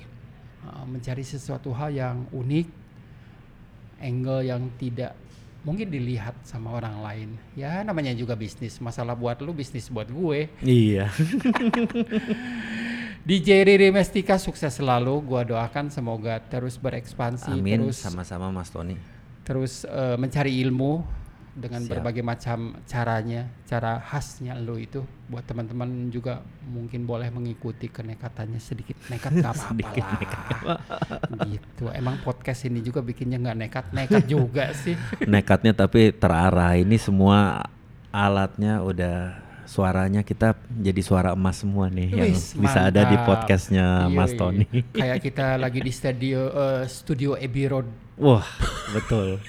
[0.61, 2.67] Eh, mencari sesuatu hal yang unik
[3.97, 5.17] angle yang tidak
[5.65, 7.29] mungkin dilihat sama orang lain.
[7.57, 8.77] Ya namanya juga bisnis.
[8.77, 10.49] Masalah buat lu bisnis buat gue.
[10.61, 11.09] Iya.
[13.29, 15.21] DJ Riri Mestika sukses selalu.
[15.21, 17.85] Gua doakan semoga terus berekspansi amin.
[17.85, 18.97] terus sama-sama Mas Tony.
[19.41, 21.01] terus eh, mencari ilmu
[21.51, 21.91] dengan Siap.
[21.91, 28.95] berbagai macam caranya, cara khasnya lo itu buat teman-teman juga mungkin boleh mengikuti kenekatannya sedikit
[29.07, 30.79] nekat nggak apa-apa Sedikit lah.
[31.45, 31.85] gitu.
[31.89, 34.95] Emang podcast ini juga bikinnya nggak nekat, nekat juga sih.
[35.27, 37.67] nekatnya tapi terarah ini semua
[38.09, 43.23] alatnya udah suaranya kita jadi suara emas semua nih yang Wis, bisa ada di mantap.
[43.25, 44.37] podcastnya Iya, Mas iya.
[44.37, 47.87] Tony Kayak kita lagi di studio eh, studio Abbey Road.
[48.17, 48.43] wah
[48.91, 49.39] betul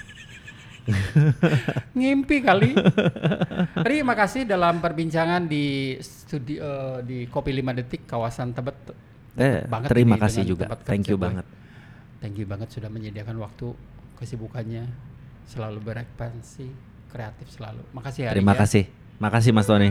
[1.98, 2.74] Ngimpi kali.
[3.86, 8.78] Terima kasih dalam perbincangan di studio eh, di Kopi 5 Detik kawasan Tebet.
[9.32, 11.46] eh banget terima kasih juga thank kerja you banget
[12.20, 13.72] Thank you banget sudah menyediakan waktu
[14.20, 14.86] kesibukannya
[15.48, 16.68] selalu berekspansi
[17.10, 17.82] kreatif selalu.
[17.96, 18.60] Makasih Ari terima ya.
[18.62, 18.84] kasih
[19.18, 19.90] makasih Mas Tony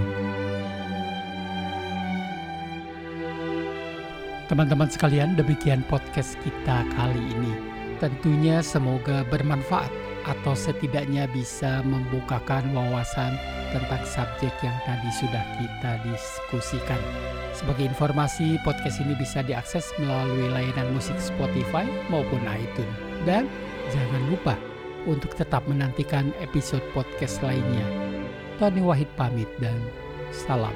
[4.51, 7.55] Teman-teman sekalian, demikian podcast kita kali ini.
[8.03, 9.87] Tentunya semoga bermanfaat
[10.25, 13.33] atau setidaknya bisa membukakan wawasan
[13.73, 17.01] tentang subjek yang tadi sudah kita diskusikan.
[17.55, 22.97] Sebagai informasi, podcast ini bisa diakses melalui layanan musik Spotify maupun iTunes.
[23.27, 23.45] Dan
[23.93, 24.55] jangan lupa
[25.09, 27.85] untuk tetap menantikan episode podcast lainnya.
[28.61, 29.77] Tony Wahid pamit dan
[30.29, 30.73] salam.